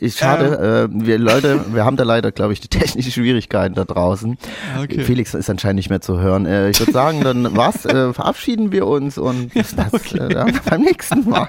ist 0.01 0.19
schade. 0.19 0.89
äh, 0.93 1.05
wir 1.07 1.19
Leute, 1.19 1.65
wir 1.73 1.85
haben 1.85 1.97
da 1.97 2.05
leider, 2.05 2.33
glaube 2.33 2.53
ich, 2.53 2.61
die 2.61 2.69
technischen 2.69 3.13
Schwierigkeiten 3.13 3.75
da 3.75 3.85
draußen. 3.85 4.39
Okay. 4.83 5.05
Felix 5.05 5.35
ist 5.35 5.51
anscheinend 5.51 5.77
nicht 5.77 5.91
mehr 5.91 6.01
zu 6.01 6.19
hören. 6.21 6.47
Äh, 6.47 6.71
ich 6.71 6.81
würde 6.81 6.93
sagen, 6.93 7.23
dann 7.23 7.49
was? 7.57 7.85
Äh, 7.85 8.13
verabschieden 8.13 8.73
wir 8.73 8.87
uns 8.87 9.19
und 9.19 9.53
bis 9.55 9.75
das 9.75 9.93
äh, 10.13 10.33
ja, 10.33 10.47
beim 10.69 10.83
nächsten 10.83 11.29
Mal. 11.29 11.49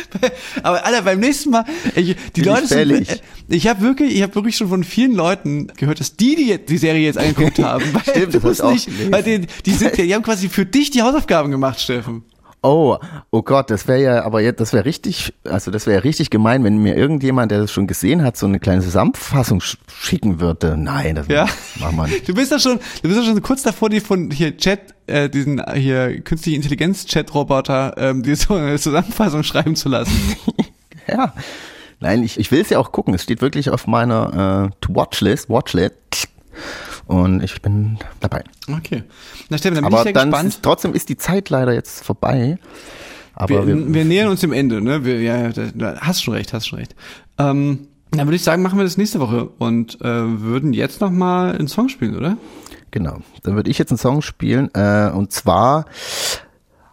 Aber 0.62 0.84
Alter, 0.84 1.02
beim 1.02 1.20
nächsten 1.20 1.50
Mal, 1.50 1.64
ich, 1.94 2.16
die 2.34 2.40
Bin 2.40 2.42
ich 2.42 2.44
Leute 2.44 2.66
sind, 2.66 2.78
fällig. 2.78 3.10
äh, 3.10 3.18
ich 3.48 3.66
habe 3.68 3.80
wirklich, 3.82 4.14
ich 4.14 4.22
habe 4.22 4.34
wirklich 4.34 4.56
schon 4.56 4.68
von 4.68 4.84
vielen 4.84 5.14
Leuten 5.14 5.68
gehört, 5.76 6.00
dass 6.00 6.16
die 6.16 6.34
die, 6.36 6.58
die 6.64 6.78
Serie 6.78 7.04
jetzt 7.04 7.18
angeguckt 7.18 7.58
haben. 7.62 7.84
Weil 7.92 8.02
Stimmt, 8.02 8.34
das 8.34 8.42
du 8.42 8.50
ich 8.50 8.62
auch 8.62 8.72
nicht, 8.72 9.12
weil 9.12 9.22
die, 9.22 9.46
die 9.66 9.70
sind, 9.72 9.96
die 9.98 10.14
haben 10.14 10.22
quasi 10.22 10.48
für 10.48 10.64
dich 10.66 10.90
die 10.90 11.02
Hausaufgaben 11.02 11.50
gemacht, 11.50 11.80
Steffen. 11.80 12.24
Oh, 12.64 12.96
oh 13.32 13.42
Gott, 13.42 13.70
das 13.70 13.88
wäre 13.88 14.00
ja, 14.02 14.24
aber 14.24 14.40
jetzt, 14.40 14.60
das 14.60 14.72
wäre 14.72 14.84
richtig, 14.84 15.34
also 15.44 15.72
das 15.72 15.86
wäre 15.86 15.96
ja 15.96 16.02
richtig 16.02 16.30
gemein, 16.30 16.62
wenn 16.62 16.78
mir 16.78 16.94
irgendjemand, 16.96 17.50
der 17.50 17.58
das 17.58 17.72
schon 17.72 17.88
gesehen 17.88 18.22
hat, 18.22 18.36
so 18.36 18.46
eine 18.46 18.60
kleine 18.60 18.82
Zusammenfassung 18.82 19.60
sch 19.60 19.78
schicken 19.92 20.40
würde. 20.40 20.76
Nein, 20.76 21.16
das 21.16 21.26
Ja. 21.26 21.48
machen 21.80 21.96
wir 21.96 22.06
nicht. 22.06 22.28
Du 22.28 22.34
bist 22.34 22.52
ja 22.52 22.60
schon, 22.60 22.78
du 23.02 23.08
bist 23.08 23.16
ja 23.20 23.24
schon 23.26 23.42
kurz 23.42 23.62
davor, 23.62 23.90
die 23.90 23.98
von 23.98 24.30
hier 24.30 24.56
Chat, 24.56 24.94
äh, 25.08 25.28
diesen 25.28 25.58
äh, 25.58 25.76
hier 25.78 26.20
künstliche 26.20 26.54
Intelligenz 26.56 27.04
Chat 27.06 27.34
Roboter, 27.34 27.94
ähm, 27.96 28.22
die 28.22 28.36
so 28.36 28.54
eine 28.54 28.78
Zusammenfassung 28.78 29.42
schreiben 29.42 29.74
zu 29.76 29.88
lassen. 29.88 30.12
Ja. 31.08 31.34
Nein, 31.98 32.22
ich, 32.22 32.38
ich 32.38 32.52
will 32.52 32.60
es 32.60 32.70
ja 32.70 32.78
auch 32.78 32.92
gucken. 32.92 33.12
Es 33.12 33.24
steht 33.24 33.42
wirklich 33.42 33.70
auf 33.70 33.88
meiner 33.88 34.70
äh, 34.70 34.76
To-Watch-List, 34.80 35.50
Watchlet. 35.50 35.92
Und 37.06 37.42
ich 37.42 37.60
bin 37.62 37.98
dabei. 38.20 38.44
Okay. 38.68 39.02
Na 39.48 39.58
Steffen, 39.58 39.76
dann 39.76 39.84
bin 39.84 39.92
Aber 39.94 40.00
ich 40.02 40.06
ja 40.06 40.12
dann 40.12 40.30
gespannt. 40.30 40.48
ist, 40.48 40.62
trotzdem 40.62 40.94
ist 40.94 41.08
die 41.08 41.16
Zeit 41.16 41.50
leider 41.50 41.72
jetzt 41.74 42.04
vorbei. 42.04 42.58
Aber 43.34 43.66
wir, 43.66 43.66
wir, 43.66 43.94
wir, 43.94 44.04
nähern 44.04 44.28
uns 44.28 44.40
dem 44.40 44.52
Ende, 44.52 44.80
ne? 44.80 45.04
Wir, 45.04 45.20
ja, 45.20 45.48
da- 45.50 45.96
hast 46.00 46.22
schon 46.22 46.34
recht, 46.34 46.52
hast 46.52 46.68
schon 46.68 46.78
recht. 46.78 46.94
Ähm, 47.38 47.88
dann 48.10 48.26
würde 48.26 48.36
ich 48.36 48.42
sagen, 48.42 48.62
machen 48.62 48.78
wir 48.78 48.84
das 48.84 48.98
nächste 48.98 49.20
Woche 49.20 49.48
und 49.58 50.00
äh, 50.02 50.04
würden 50.04 50.72
jetzt 50.74 51.00
noch 51.00 51.10
mal 51.10 51.54
einen 51.56 51.68
Song 51.68 51.88
spielen, 51.88 52.16
oder? 52.16 52.36
Genau. 52.90 53.18
Dann 53.42 53.56
würde 53.56 53.70
ich 53.70 53.78
jetzt 53.78 53.90
einen 53.90 53.98
Song 53.98 54.20
spielen. 54.20 54.68
Äh, 54.74 55.10
und 55.10 55.32
zwar, 55.32 55.86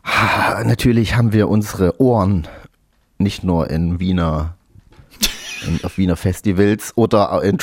ah, 0.04 0.64
natürlich 0.64 1.16
haben 1.18 1.34
wir 1.34 1.50
unsere 1.50 2.00
Ohren 2.02 2.48
nicht 3.18 3.44
nur 3.44 3.70
in 3.70 4.00
Wiener, 4.00 4.56
in, 5.68 5.84
auf 5.84 5.98
Wiener 5.98 6.16
Festivals 6.16 6.94
oder 6.96 7.44
in 7.44 7.58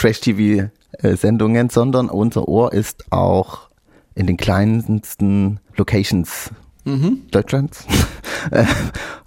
Trash-TV-Sendungen, 1.01 1.71
sondern 1.71 2.09
unser 2.09 2.49
Ohr 2.49 2.73
ist 2.73 3.05
auch 3.11 3.69
in 4.15 4.27
den 4.27 4.37
kleinsten 4.37 5.61
Locations 5.77 6.51
Deutschlands. 7.31 7.85
Äh, 8.53 8.65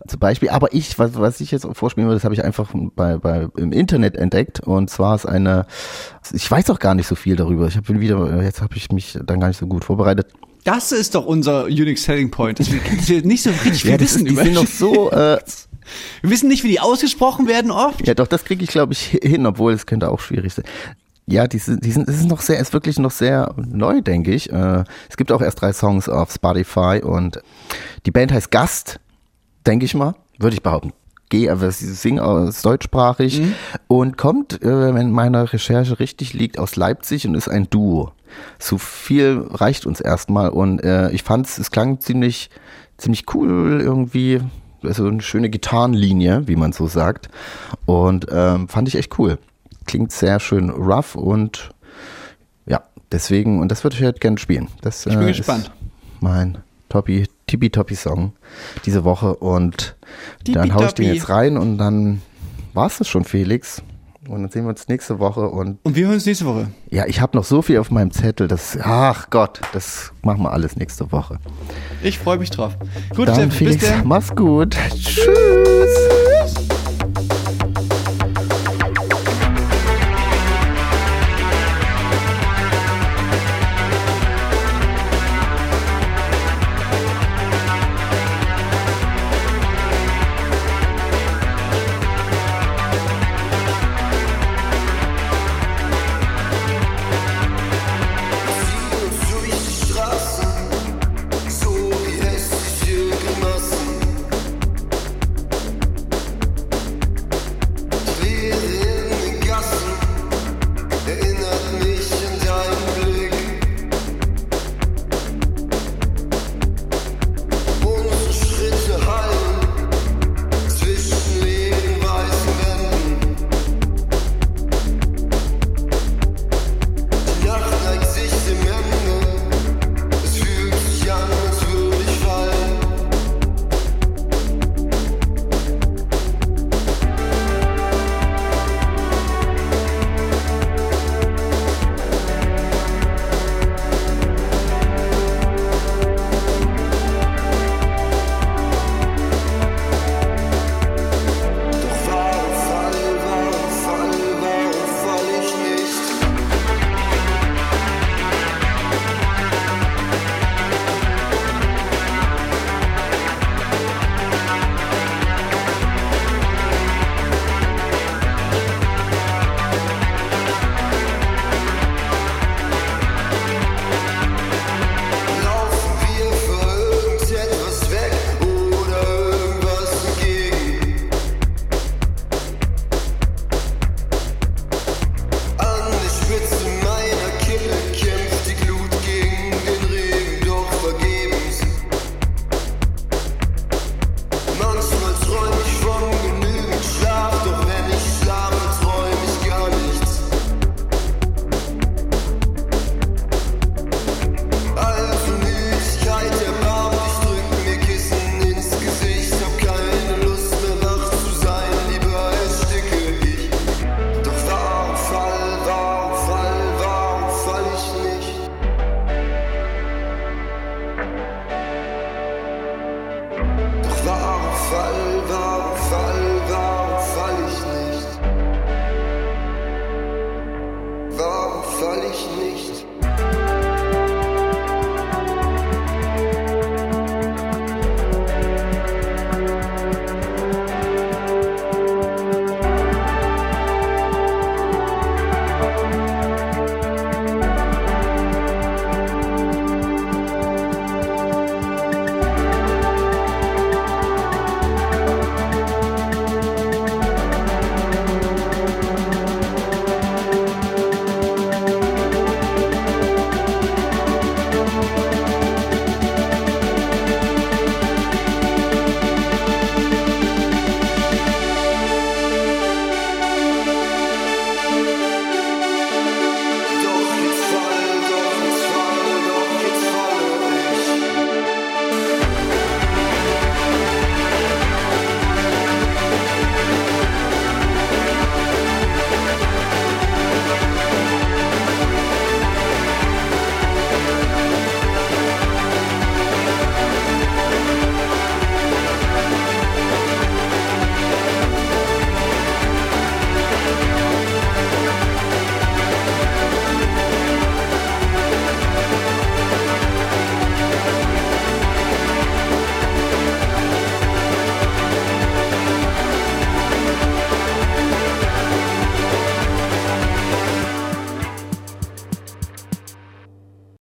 Zum 0.08 0.20
Beispiel, 0.20 0.50
aber 0.50 0.74
ich, 0.74 0.98
was, 0.98 1.16
was 1.16 1.42
ich 1.42 1.52
jetzt 1.52 1.68
vorspielen 1.74 2.08
würde, 2.08 2.16
das 2.18 2.24
habe 2.24 2.34
ich 2.34 2.42
einfach 2.42 2.70
bei, 2.96 3.18
bei, 3.18 3.48
im 3.58 3.74
Internet 3.74 4.16
entdeckt. 4.16 4.62
Und 4.62 4.90
zwar 4.90 5.16
ist 5.16 5.26
eine, 5.26 5.66
ich 6.32 6.50
weiß 6.50 6.70
auch 6.70 6.80
gar 6.80 6.96
nicht 6.96 7.08
so 7.08 7.16
viel 7.16 7.36
darüber. 7.36 7.68
Ich 7.68 7.76
habe 7.76 8.00
wieder, 8.00 8.42
jetzt 8.42 8.62
habe 8.62 8.78
ich 8.78 8.92
mich 8.94 9.20
dann 9.26 9.42
gar 9.42 9.50
nicht 9.50 9.58
so 9.58 9.68
gut 9.68 9.84
vorbereitet. 9.84 10.28
Das 10.64 10.94
ist 10.94 11.16
doch 11.16 11.26
unser 11.26 11.66
Unique 11.66 11.98
Selling 11.98 12.32
Point, 12.32 12.62
dass 12.62 12.72
wir, 12.72 12.80
dass 12.80 13.10
wir 13.10 13.24
nicht 13.26 13.44
so 13.44 13.50
richtig 13.50 13.82
viel 13.82 13.92
Ja, 13.92 13.98
das 13.98 14.06
wissen 14.16 14.26
ist, 14.28 14.30
die 14.30 14.34
über 14.34 14.44
sind 14.46 14.54
noch 14.54 14.68
so, 14.68 15.12
äh, 15.12 15.40
Wir 16.22 16.30
wissen 16.30 16.48
nicht, 16.48 16.64
wie 16.64 16.70
die 16.70 16.80
ausgesprochen 16.80 17.48
werden 17.48 17.72
oft. 17.72 18.08
ja 18.08 18.14
doch, 18.14 18.28
das 18.28 18.46
kriege 18.46 18.64
ich 18.64 18.70
glaube 18.70 18.94
ich 18.94 19.02
hin, 19.22 19.46
obwohl 19.46 19.74
es 19.74 19.86
könnte 19.86 20.10
auch 20.10 20.22
schwierig 20.22 20.54
sein. 20.54 20.66
Ja, 21.32 21.48
die 21.48 21.60
sind, 21.60 21.86
die 21.86 21.92
sind, 21.92 22.10
es 22.10 22.18
ist 22.18 22.28
noch 22.28 22.42
sehr, 22.42 22.60
ist 22.60 22.74
wirklich 22.74 22.98
noch 22.98 23.12
sehr 23.12 23.54
neu, 23.56 24.02
denke 24.02 24.34
ich. 24.34 24.52
Äh, 24.52 24.84
es 25.10 25.16
gibt 25.16 25.32
auch 25.32 25.42
erst 25.42 25.62
drei 25.62 25.72
Songs 25.74 26.10
auf 26.10 26.32
Spotify 26.32 27.02
und 27.04 27.40
die 28.08 28.12
Band 28.12 28.32
heißt 28.32 28.50
Gast, 28.50 29.00
denke 29.68 29.86
ich 29.86 29.94
mal, 29.94 30.16
würde 30.40 30.56
ich 30.56 30.64
behaupten. 30.64 30.92
Geh, 31.30 31.52
aber 31.52 31.70
sie 31.70 31.94
singen 31.94 32.20
aus 32.20 32.64
deutschsprachig 32.64 33.44
und 33.88 34.18
kommt, 34.18 34.64
äh, 34.64 34.96
wenn 34.96 35.12
meine 35.12 35.54
Recherche 35.54 36.00
richtig 36.00 36.34
liegt, 36.34 36.58
aus 36.58 36.76
Leipzig 36.76 37.28
und 37.28 37.36
ist 37.36 37.48
ein 37.48 37.70
Duo. 37.70 38.12
So 38.58 38.80
viel 38.80 39.46
reicht 39.52 39.86
uns 39.86 40.02
erstmal 40.02 40.50
und 40.50 40.84
äh, 40.84 41.12
ich 41.12 41.22
fand 41.22 41.46
es 41.46 41.70
klang 41.70 42.00
ziemlich, 42.00 42.50
ziemlich 42.98 43.26
cool 43.36 43.82
irgendwie. 43.82 44.42
Also 44.82 45.06
eine 45.06 45.22
schöne 45.22 45.50
Gitarrenlinie, 45.50 46.48
wie 46.48 46.56
man 46.56 46.72
so 46.72 46.88
sagt. 46.88 47.30
Und 47.86 48.28
ähm, 48.32 48.68
fand 48.70 48.88
ich 48.88 48.96
echt 48.96 49.20
cool. 49.20 49.38
Klingt 49.90 50.12
sehr 50.12 50.40
schön 50.40 50.70
rough 50.70 51.16
und 51.16 51.72
ja, 52.68 52.84
deswegen, 53.12 53.60
und 53.60 53.72
das 53.72 53.84
würde 53.84 53.96
ich 53.98 54.04
halt 54.04 54.22
gerne 54.22 54.38
spielen. 54.38 54.68
Das, 54.82 55.04
Ich 55.08 55.18
bin 55.18 55.28
äh, 55.28 55.32
gespannt. 55.32 55.72
Mein 56.20 56.60
Toppi, 56.90 57.26
Tippitoppi 57.48 57.96
Song 57.96 58.34
diese 58.86 59.04
Woche 59.04 59.34
und 59.38 59.96
dann 60.46 60.76
hau 60.76 60.84
ich 60.84 60.94
den 60.94 61.12
jetzt 61.12 61.30
rein 61.30 61.58
und 61.58 61.80
dann 61.80 62.22
war's 62.76 63.00
das 63.00 63.08
schon, 63.08 63.24
Felix. 63.24 63.82
Und 64.28 64.44
dann 64.44 64.52
sehen 64.52 64.66
wir 64.66 64.70
uns 64.70 64.88
nächste 64.88 65.18
Woche 65.18 65.50
und 65.50 65.80
Und 65.82 65.96
wir 65.96 66.06
hören 66.06 66.14
uns 66.14 66.28
nächste 66.28 66.46
Woche. 66.46 66.68
ja, 66.92 67.08
ich 67.08 67.20
habe 67.20 67.36
noch 67.36 67.44
so 67.44 67.64
viel 67.64 67.80
auf 67.80 67.90
meinem 67.90 68.12
Zettel, 68.12 68.48
das, 68.48 68.78
ach 68.80 69.32
Gott, 69.32 69.60
das 69.74 70.12
machen 70.22 70.44
wir 70.44 70.52
alles 70.52 70.76
nächste 70.76 71.12
Woche. 71.12 71.40
Ich 72.04 72.20
freue 72.20 72.38
mich 72.38 72.52
drauf. 72.52 72.78
Gut, 73.16 73.28
Dann 73.28 73.34
Steffen, 73.36 73.50
bis 73.50 73.58
Felix, 73.58 73.90
dann. 73.90 74.08
mach's 74.08 74.36
gut. 74.36 74.78
Tschüss. 74.94 75.26
durch 77.16 77.39